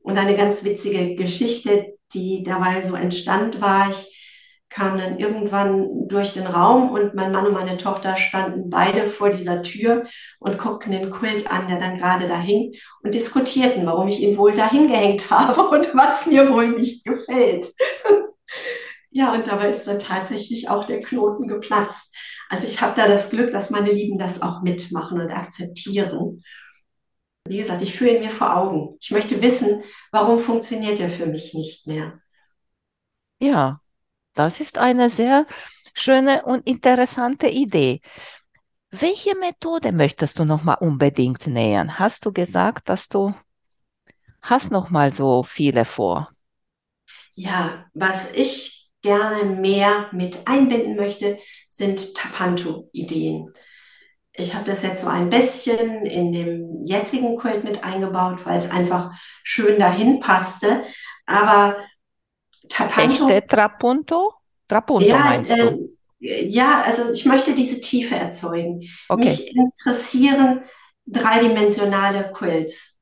Und 0.00 0.18
eine 0.18 0.36
ganz 0.36 0.64
witzige 0.64 1.14
Geschichte, 1.14 1.94
die 2.14 2.42
dabei 2.44 2.80
so 2.82 2.94
entstand, 2.94 3.60
war, 3.60 3.90
ich 3.90 4.12
kam 4.72 4.98
dann 4.98 5.18
irgendwann 5.18 6.08
durch 6.08 6.32
den 6.32 6.46
Raum 6.46 6.90
und 6.90 7.14
mein 7.14 7.30
Mann 7.30 7.46
und 7.46 7.52
meine 7.52 7.76
Tochter 7.76 8.16
standen 8.16 8.70
beide 8.70 9.06
vor 9.06 9.30
dieser 9.30 9.62
Tür 9.62 10.04
und 10.38 10.58
guckten 10.58 10.92
den 10.92 11.10
Quilt 11.10 11.50
an, 11.50 11.68
der 11.68 11.78
dann 11.78 11.98
gerade 11.98 12.26
da 12.26 12.38
hing 12.38 12.72
und 13.02 13.12
diskutierten, 13.14 13.84
warum 13.84 14.08
ich 14.08 14.20
ihn 14.20 14.38
wohl 14.38 14.54
dahin 14.54 14.88
gehängt 14.88 15.30
habe 15.30 15.68
und 15.68 15.94
was 15.94 16.26
mir 16.26 16.48
wohl 16.48 16.68
nicht 16.68 17.04
gefällt. 17.04 17.66
ja, 19.10 19.32
und 19.34 19.46
dabei 19.46 19.70
ist 19.70 19.86
dann 19.86 19.98
tatsächlich 19.98 20.70
auch 20.70 20.84
der 20.84 21.00
Knoten 21.00 21.48
geplatzt. 21.48 22.14
Also 22.52 22.66
ich 22.66 22.82
habe 22.82 22.94
da 22.94 23.08
das 23.08 23.30
Glück, 23.30 23.50
dass 23.50 23.70
meine 23.70 23.90
Lieben 23.90 24.18
das 24.18 24.42
auch 24.42 24.60
mitmachen 24.60 25.18
und 25.18 25.30
akzeptieren. 25.30 26.44
Wie 27.48 27.56
gesagt, 27.56 27.80
ich 27.80 27.96
fühle 27.96 28.16
ihn 28.16 28.20
mir 28.20 28.30
vor 28.30 28.54
Augen. 28.54 28.98
Ich 29.00 29.10
möchte 29.10 29.40
wissen, 29.40 29.82
warum 30.10 30.38
funktioniert 30.38 31.00
er 31.00 31.08
für 31.08 31.24
mich 31.24 31.54
nicht 31.54 31.86
mehr. 31.86 32.20
Ja, 33.40 33.80
das 34.34 34.60
ist 34.60 34.76
eine 34.76 35.08
sehr 35.08 35.46
schöne 35.94 36.44
und 36.44 36.66
interessante 36.66 37.48
Idee. 37.48 38.02
Welche 38.90 39.34
Methode 39.34 39.90
möchtest 39.92 40.38
du 40.38 40.44
noch 40.44 40.62
mal 40.62 40.74
unbedingt 40.74 41.46
nähern? 41.46 41.98
Hast 41.98 42.26
du 42.26 42.32
gesagt, 42.32 42.90
dass 42.90 43.08
du 43.08 43.34
hast 44.42 44.70
noch 44.70 44.90
mal 44.90 45.14
so 45.14 45.42
viele 45.42 45.86
vor? 45.86 46.30
Ja, 47.34 47.86
was 47.94 48.30
ich 48.32 48.71
gerne 49.02 49.44
mehr 49.44 50.08
mit 50.12 50.46
einbinden 50.46 50.96
möchte, 50.96 51.38
sind 51.68 52.14
Tapanto-Ideen. 52.14 53.52
Ich 54.34 54.54
habe 54.54 54.64
das 54.64 54.82
jetzt 54.82 55.02
so 55.02 55.08
ein 55.08 55.28
bisschen 55.28 56.06
in 56.06 56.32
dem 56.32 56.86
jetzigen 56.86 57.36
Quilt 57.36 57.64
mit 57.64 57.84
eingebaut, 57.84 58.40
weil 58.44 58.58
es 58.58 58.70
einfach 58.70 59.12
schön 59.42 59.78
dahin 59.78 60.20
passte. 60.20 60.82
Aber 61.26 61.76
Tapanto. 62.68 63.28
Echte 63.28 63.46
Trapunto? 63.46 64.32
Trapunto 64.66 65.06
ja, 65.06 65.18
meinst 65.18 65.50
du? 65.50 65.92
Äh, 66.20 66.46
ja, 66.46 66.82
also 66.86 67.10
ich 67.10 67.26
möchte 67.26 67.54
diese 67.54 67.80
Tiefe 67.80 68.14
erzeugen. 68.14 68.82
Okay. 69.08 69.24
Mich 69.24 69.54
interessieren 69.54 70.62
dreidimensionale 71.06 72.32
Quilts. 72.32 72.94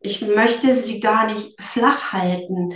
Ich 0.00 0.20
möchte 0.20 0.74
sie 0.74 1.00
gar 1.00 1.26
nicht 1.26 1.58
flach 1.60 2.12
halten. 2.12 2.74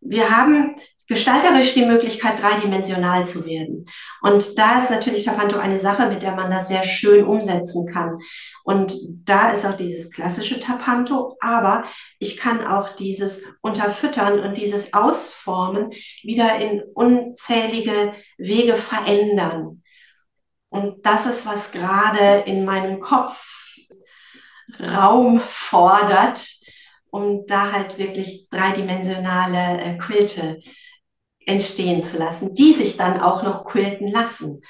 Wir 0.00 0.34
haben 0.34 0.76
gestalterisch 1.08 1.72
die 1.72 1.86
Möglichkeit, 1.86 2.40
dreidimensional 2.40 3.26
zu 3.26 3.46
werden. 3.46 3.86
Und 4.20 4.58
da 4.58 4.78
ist 4.78 4.90
natürlich 4.90 5.24
Tapanto 5.24 5.56
eine 5.56 5.78
Sache, 5.78 6.08
mit 6.08 6.22
der 6.22 6.36
man 6.36 6.50
das 6.50 6.68
sehr 6.68 6.84
schön 6.84 7.24
umsetzen 7.24 7.86
kann. 7.86 8.18
Und 8.62 8.94
da 9.24 9.50
ist 9.50 9.64
auch 9.64 9.76
dieses 9.76 10.10
klassische 10.10 10.60
Tapanto, 10.60 11.36
aber 11.40 11.84
ich 12.18 12.36
kann 12.36 12.64
auch 12.64 12.94
dieses 12.94 13.40
Unterfüttern 13.62 14.40
und 14.40 14.58
dieses 14.58 14.92
Ausformen 14.92 15.92
wieder 16.22 16.58
in 16.60 16.82
unzählige 16.94 18.12
Wege 18.36 18.74
verändern. 18.74 19.82
Und 20.68 21.06
das 21.06 21.24
ist, 21.24 21.46
was 21.46 21.72
gerade 21.72 22.42
in 22.44 22.66
meinem 22.66 23.00
Kopf 23.00 23.54
Raum 24.78 25.40
fordert, 25.48 26.46
um 27.10 27.46
da 27.46 27.72
halt 27.72 27.96
wirklich 27.96 28.48
dreidimensionale 28.50 29.80
äh, 29.80 29.96
Quilte 29.96 30.60
entstehen 31.48 32.02
zu 32.02 32.18
lassen, 32.18 32.54
die 32.54 32.72
sich 32.72 32.96
dann 32.96 33.20
auch 33.20 33.42
noch 33.42 33.64
quilten 33.64 34.12
lassen. 34.12 34.62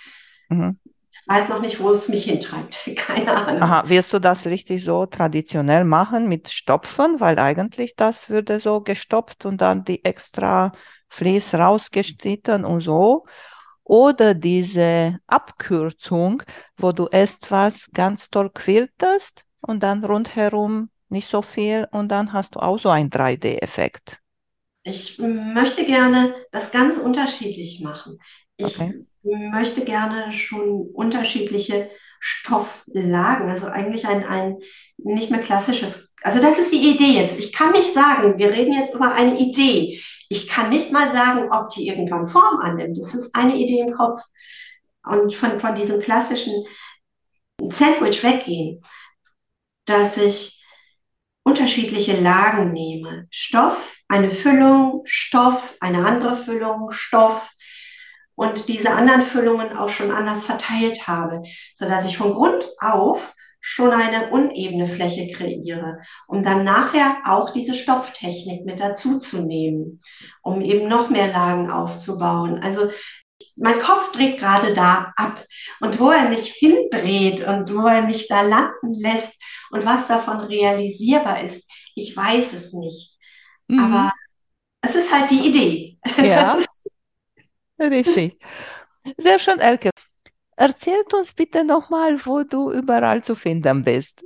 Mhm. 0.48 0.78
Ich 1.10 1.20
weiß 1.26 1.48
noch 1.50 1.60
nicht, 1.60 1.80
wo 1.80 1.90
es 1.90 2.08
mich 2.08 2.24
hintreibt. 2.24 2.88
Keine 2.96 3.36
Ahnung. 3.36 3.62
Aha, 3.62 3.88
wirst 3.88 4.12
du 4.12 4.18
das 4.18 4.46
richtig 4.46 4.84
so 4.84 5.04
traditionell 5.06 5.84
machen 5.84 6.28
mit 6.28 6.50
Stopfen? 6.50 7.20
Weil 7.20 7.38
eigentlich 7.38 7.96
das 7.96 8.30
würde 8.30 8.60
so 8.60 8.80
gestopft 8.80 9.44
und 9.44 9.60
dann 9.60 9.84
die 9.84 10.04
extra 10.04 10.72
Vlies 11.08 11.54
rausgeschnitten 11.54 12.64
und 12.64 12.80
so. 12.80 13.26
Oder 13.84 14.34
diese 14.34 15.18
Abkürzung, 15.26 16.42
wo 16.76 16.92
du 16.92 17.08
erst 17.10 17.50
was 17.50 17.88
ganz 17.92 18.28
toll 18.28 18.50
quiltest 18.50 19.44
und 19.60 19.82
dann 19.82 20.04
rundherum 20.04 20.90
nicht 21.08 21.28
so 21.28 21.40
viel 21.42 21.88
und 21.90 22.10
dann 22.10 22.32
hast 22.34 22.54
du 22.54 22.60
auch 22.60 22.78
so 22.78 22.90
einen 22.90 23.10
3D-Effekt. 23.10 24.20
Ich 24.82 25.18
möchte 25.18 25.84
gerne 25.84 26.34
das 26.50 26.70
ganz 26.70 26.96
unterschiedlich 26.96 27.80
machen. 27.80 28.18
Ich 28.56 28.78
okay. 28.80 29.04
möchte 29.22 29.84
gerne 29.84 30.32
schon 30.32 30.88
unterschiedliche 30.92 31.90
Stofflagen, 32.20 33.48
also 33.48 33.66
eigentlich 33.66 34.06
ein, 34.06 34.24
ein 34.24 34.58
nicht 34.96 35.30
mehr 35.30 35.40
klassisches, 35.40 36.14
also 36.22 36.40
das 36.40 36.58
ist 36.58 36.72
die 36.72 36.90
Idee 36.94 37.20
jetzt. 37.20 37.38
Ich 37.38 37.52
kann 37.52 37.72
nicht 37.72 37.92
sagen, 37.92 38.38
wir 38.38 38.50
reden 38.50 38.72
jetzt 38.72 38.94
über 38.94 39.12
eine 39.12 39.38
Idee. 39.38 40.02
Ich 40.28 40.48
kann 40.48 40.70
nicht 40.70 40.90
mal 40.90 41.10
sagen, 41.10 41.50
ob 41.52 41.68
die 41.70 41.88
irgendwann 41.88 42.28
Form 42.28 42.58
annimmt. 42.60 42.98
Das 42.98 43.14
ist 43.14 43.34
eine 43.34 43.56
Idee 43.56 43.80
im 43.80 43.92
Kopf. 43.92 44.20
Und 45.04 45.32
von, 45.34 45.60
von 45.60 45.74
diesem 45.74 46.00
klassischen 46.00 46.64
Sandwich 47.70 48.22
weggehen, 48.22 48.82
dass 49.84 50.18
ich 50.18 50.62
unterschiedliche 51.44 52.20
Lagen 52.20 52.72
nehme. 52.72 53.26
Stoff, 53.30 53.97
eine 54.08 54.30
Füllung, 54.30 55.02
Stoff, 55.04 55.76
eine 55.80 56.06
andere 56.06 56.36
Füllung, 56.36 56.92
Stoff 56.92 57.52
und 58.34 58.68
diese 58.68 58.90
anderen 58.90 59.22
Füllungen 59.22 59.76
auch 59.76 59.88
schon 59.90 60.10
anders 60.10 60.44
verteilt 60.44 61.06
habe, 61.06 61.42
so 61.74 61.88
dass 61.88 62.06
ich 62.06 62.16
von 62.16 62.34
Grund 62.34 62.68
auf 62.80 63.34
schon 63.60 63.90
eine 63.90 64.30
unebene 64.30 64.86
Fläche 64.86 65.30
kreiere, 65.32 65.98
um 66.26 66.42
dann 66.42 66.64
nachher 66.64 67.18
auch 67.26 67.52
diese 67.52 67.74
Stopftechnik 67.74 68.64
mit 68.64 68.80
dazu 68.80 69.18
zu 69.18 69.42
nehmen, 69.42 70.00
um 70.42 70.62
eben 70.62 70.88
noch 70.88 71.10
mehr 71.10 71.28
Lagen 71.28 71.70
aufzubauen. 71.70 72.60
Also 72.62 72.90
mein 73.56 73.78
Kopf 73.80 74.12
dreht 74.12 74.38
gerade 74.38 74.72
da 74.72 75.12
ab 75.16 75.44
und 75.80 75.98
wo 75.98 76.10
er 76.10 76.28
mich 76.28 76.52
hindreht 76.52 77.46
und 77.46 77.74
wo 77.74 77.86
er 77.86 78.02
mich 78.02 78.28
da 78.28 78.42
landen 78.42 78.94
lässt 78.94 79.34
und 79.70 79.84
was 79.84 80.06
davon 80.06 80.40
realisierbar 80.40 81.42
ist, 81.42 81.68
ich 81.94 82.16
weiß 82.16 82.52
es 82.52 82.72
nicht. 82.72 83.07
Mhm. 83.68 83.80
Aber 83.80 84.12
es 84.82 84.94
ist 84.96 85.12
halt 85.12 85.30
die 85.30 85.48
Idee. 85.48 85.98
Ja, 86.20 86.58
richtig. 87.80 88.38
Sehr 89.18 89.38
schön, 89.38 89.60
Elke. 89.60 89.90
Erzählt 90.56 91.14
uns 91.14 91.34
bitte 91.34 91.64
nochmal, 91.64 92.24
wo 92.26 92.42
du 92.44 92.72
überall 92.72 93.24
zu 93.24 93.34
finden 93.34 93.84
bist. 93.84 94.24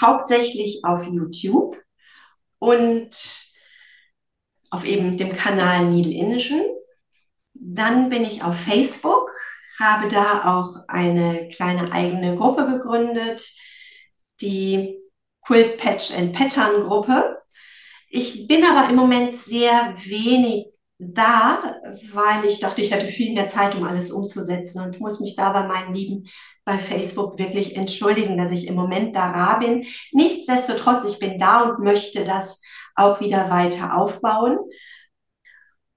hauptsächlich 0.00 0.84
auf 0.84 1.04
YouTube 1.04 1.76
und 2.58 3.10
auf 4.70 4.84
eben 4.84 5.16
dem 5.16 5.34
Kanal 5.36 5.86
Needle 5.86 6.12
Indischen. 6.12 6.62
Dann 7.54 8.08
bin 8.08 8.22
ich 8.24 8.42
auf 8.44 8.58
Facebook, 8.58 9.30
habe 9.78 10.08
da 10.08 10.44
auch 10.44 10.84
eine 10.88 11.48
kleine 11.48 11.92
eigene 11.92 12.36
Gruppe 12.36 12.66
gegründet, 12.66 13.54
die 14.40 14.98
Quilt 15.42 15.78
Patch 15.78 16.12
and 16.12 16.32
Pattern 16.34 16.84
Gruppe. 16.84 17.37
Ich 18.08 18.46
bin 18.46 18.64
aber 18.64 18.88
im 18.88 18.96
Moment 18.96 19.34
sehr 19.34 19.94
wenig 20.04 20.66
da, 20.98 21.80
weil 22.12 22.44
ich 22.46 22.58
dachte, 22.58 22.82
ich 22.82 22.90
hätte 22.90 23.06
viel 23.06 23.34
mehr 23.34 23.48
Zeit, 23.48 23.74
um 23.76 23.84
alles 23.84 24.10
umzusetzen 24.10 24.80
und 24.80 24.98
muss 24.98 25.20
mich 25.20 25.36
da 25.36 25.52
bei 25.52 25.66
meinen 25.66 25.94
Lieben 25.94 26.28
bei 26.64 26.78
Facebook 26.78 27.38
wirklich 27.38 27.76
entschuldigen, 27.76 28.36
dass 28.36 28.50
ich 28.50 28.66
im 28.66 28.74
Moment 28.74 29.14
da 29.14 29.30
rar 29.30 29.60
bin. 29.60 29.86
Nichtsdestotrotz, 30.12 31.04
ich 31.08 31.18
bin 31.18 31.38
da 31.38 31.62
und 31.62 31.84
möchte 31.84 32.24
das 32.24 32.60
auch 32.94 33.20
wieder 33.20 33.48
weiter 33.48 33.96
aufbauen. 33.96 34.58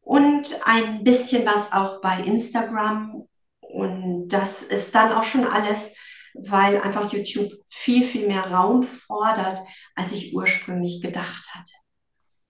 Und 0.02 0.60
ein 0.66 1.04
bisschen 1.04 1.46
was 1.46 1.72
auch 1.74 2.00
bei 2.02 2.20
Instagram. 2.22 3.28
Und 3.60 4.28
das 4.28 4.62
ist 4.62 4.94
dann 4.94 5.12
auch 5.14 5.24
schon 5.24 5.46
alles, 5.46 5.92
weil 6.34 6.80
einfach 6.82 7.12
YouTube 7.12 7.52
viel, 7.70 8.04
viel 8.06 8.28
mehr 8.28 8.52
Raum 8.52 8.84
fordert, 8.84 9.60
als 9.96 10.12
ich 10.12 10.36
ursprünglich 10.36 11.02
gedacht 11.02 11.50
hatte. 11.54 11.81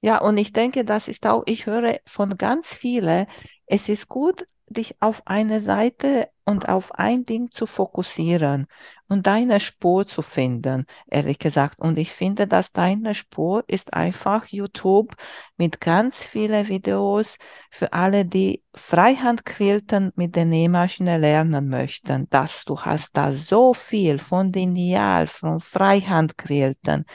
Ja, 0.01 0.19
und 0.19 0.37
ich 0.37 0.51
denke, 0.51 0.83
das 0.83 1.07
ist 1.07 1.27
auch, 1.27 1.43
ich 1.45 1.67
höre 1.67 1.99
von 2.05 2.37
ganz 2.37 2.73
vielen, 2.73 3.27
es 3.67 3.87
ist 3.87 4.07
gut, 4.07 4.47
dich 4.67 4.95
auf 5.01 5.21
eine 5.27 5.59
Seite 5.59 6.29
und 6.45 6.69
auf 6.69 6.93
ein 6.95 7.23
Ding 7.25 7.51
zu 7.51 7.65
fokussieren 7.65 8.67
und 9.07 9.27
deine 9.27 9.59
Spur 9.59 10.07
zu 10.07 10.21
finden, 10.21 10.85
ehrlich 11.07 11.39
gesagt. 11.39 11.77
Und 11.79 11.99
ich 11.99 12.11
finde, 12.11 12.47
dass 12.47 12.71
deine 12.71 13.13
Spur 13.13 13.63
ist 13.67 13.93
einfach 13.93 14.47
YouTube 14.47 15.13
mit 15.57 15.81
ganz 15.81 16.23
vielen 16.23 16.67
Videos 16.67 17.37
für 17.69 17.93
alle, 17.93 18.25
die 18.25 18.63
Freihandquilten 18.73 20.13
mit 20.15 20.35
der 20.35 20.45
Nähmaschine 20.45 21.17
lernen 21.17 21.67
möchten. 21.69 22.29
Dass 22.29 22.63
du 22.65 22.79
hast 22.79 23.15
da 23.17 23.33
so 23.33 23.73
viel 23.73 24.19
von 24.19 24.51
Lineal, 24.51 25.27
von 25.27 25.59
Freihandquilten, 25.59 27.05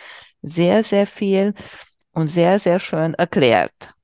sehr, 0.42 0.84
sehr 0.84 1.06
viel 1.06 1.54
und 2.16 2.28
sehr, 2.28 2.58
sehr 2.58 2.78
schön 2.78 3.14
erklärt. 3.14 3.94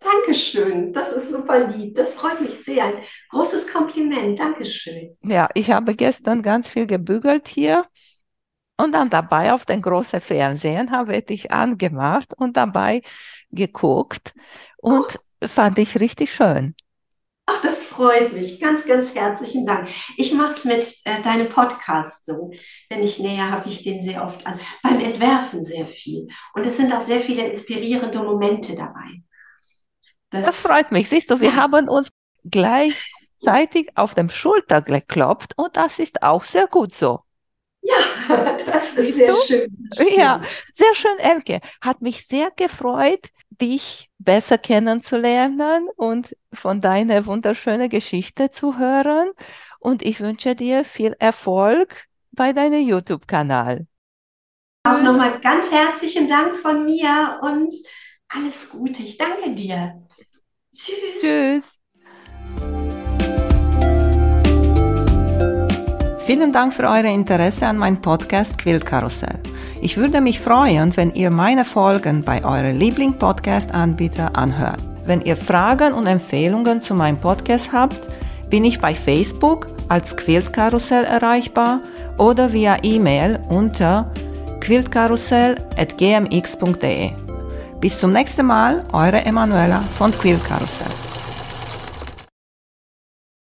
Dankeschön, 0.00 0.92
das 0.92 1.12
ist 1.12 1.30
super 1.30 1.68
lieb. 1.68 1.94
Das 1.94 2.14
freut 2.14 2.40
mich 2.40 2.58
sehr. 2.64 2.84
Ein 2.84 2.94
großes 3.30 3.70
Kompliment. 3.70 4.38
Dankeschön. 4.38 5.16
Ja, 5.22 5.48
ich 5.54 5.70
habe 5.70 5.94
gestern 5.94 6.42
ganz 6.42 6.68
viel 6.68 6.86
gebügelt 6.86 7.48
hier 7.48 7.84
und 8.78 8.92
dann 8.92 9.10
dabei 9.10 9.52
auf 9.52 9.66
den 9.66 9.82
großen 9.82 10.20
Fernsehen 10.20 10.90
habe 10.90 11.16
ich 11.16 11.26
dich 11.26 11.52
angemacht 11.52 12.32
und 12.36 12.56
dabei 12.56 13.02
geguckt 13.50 14.34
und 14.78 15.20
oh. 15.42 15.46
fand 15.46 15.78
ich 15.78 16.00
richtig 16.00 16.34
schön. 16.34 16.74
Ach, 17.46 17.60
das 17.62 17.82
freut 17.82 18.32
mich. 18.32 18.58
Ganz, 18.58 18.86
ganz 18.86 19.14
herzlichen 19.14 19.66
Dank. 19.66 19.88
Ich 20.16 20.32
mache 20.32 20.54
es 20.54 20.64
mit 20.64 20.96
äh, 21.04 21.22
deinem 21.22 21.50
Podcast 21.50 22.24
so. 22.24 22.50
Wenn 22.88 23.02
ich 23.02 23.18
näher, 23.18 23.50
habe 23.50 23.68
ich 23.68 23.82
den 23.82 24.00
sehr 24.00 24.24
oft 24.24 24.46
an. 24.46 24.58
Beim 24.82 25.00
Entwerfen 25.00 25.62
sehr 25.62 25.84
viel. 25.84 26.28
Und 26.54 26.66
es 26.66 26.78
sind 26.78 26.92
auch 26.92 27.02
sehr 27.02 27.20
viele 27.20 27.46
inspirierende 27.46 28.22
Momente 28.22 28.74
dabei. 28.74 29.22
Das, 30.30 30.46
das 30.46 30.60
freut 30.60 30.90
mich. 30.90 31.08
Siehst 31.08 31.30
du, 31.30 31.40
wir 31.40 31.50
ja. 31.50 31.56
haben 31.56 31.88
uns 31.88 32.08
gleichzeitig 32.44 33.90
auf 33.94 34.14
dem 34.14 34.30
Schulter 34.30 34.80
geklopft 34.80 35.52
und 35.56 35.76
das 35.76 35.98
ist 35.98 36.22
auch 36.22 36.44
sehr 36.44 36.66
gut 36.66 36.94
so. 36.94 37.20
Ja, 37.82 37.94
das 38.94 39.06
ist 39.06 39.14
sehr 39.14 39.34
schön. 39.46 39.88
Ja, 40.16 40.40
sehr 40.72 40.94
schön, 40.94 41.18
Elke. 41.18 41.60
Hat 41.80 42.02
mich 42.02 42.26
sehr 42.26 42.50
gefreut, 42.50 43.30
dich 43.50 44.10
besser 44.18 44.58
kennenzulernen 44.58 45.88
und 45.96 46.36
von 46.52 46.80
deiner 46.80 47.26
wunderschönen 47.26 47.88
Geschichte 47.88 48.50
zu 48.50 48.78
hören. 48.78 49.30
Und 49.78 50.02
ich 50.02 50.20
wünsche 50.20 50.54
dir 50.54 50.84
viel 50.84 51.14
Erfolg 51.18 52.06
bei 52.32 52.52
deinem 52.52 52.86
YouTube-Kanal. 52.86 53.86
Auch 54.86 55.00
nochmal 55.00 55.40
ganz 55.40 55.70
herzlichen 55.70 56.28
Dank 56.28 56.56
von 56.56 56.84
mir 56.84 57.38
und 57.42 57.72
alles 58.28 58.68
Gute. 58.70 59.02
Ich 59.02 59.16
danke 59.16 59.54
dir. 59.54 60.02
Tschüss. 60.74 61.20
Tschüss. 61.20 61.83
Vielen 66.24 66.52
Dank 66.52 66.72
für 66.72 66.84
euer 66.84 67.04
Interesse 67.04 67.66
an 67.66 67.76
meinem 67.76 68.00
Podcast 68.00 68.56
Quiltkarussell. 68.56 69.38
Ich 69.82 69.98
würde 69.98 70.22
mich 70.22 70.40
freuen, 70.40 70.96
wenn 70.96 71.12
ihr 71.12 71.30
meine 71.30 71.66
Folgen 71.66 72.22
bei 72.22 72.42
eurem 72.42 72.78
Liebling-Podcast-Anbieter 72.78 74.34
anhört. 74.34 74.78
Wenn 75.04 75.20
ihr 75.20 75.36
Fragen 75.36 75.92
und 75.92 76.06
Empfehlungen 76.06 76.80
zu 76.80 76.94
meinem 76.94 77.18
Podcast 77.18 77.74
habt, 77.74 78.08
bin 78.48 78.64
ich 78.64 78.80
bei 78.80 78.94
Facebook 78.94 79.66
als 79.90 80.16
Quiltkarussell 80.16 81.04
erreichbar 81.04 81.80
oder 82.16 82.54
via 82.54 82.78
E-Mail 82.82 83.38
unter 83.50 84.10
quiltkarussell.gmx.de. 84.60 87.10
Bis 87.82 87.98
zum 87.98 88.12
nächsten 88.12 88.46
Mal, 88.46 88.82
eure 88.92 89.22
Emanuela 89.26 89.82
von 89.92 90.10
Quiltkarussell. 90.10 90.88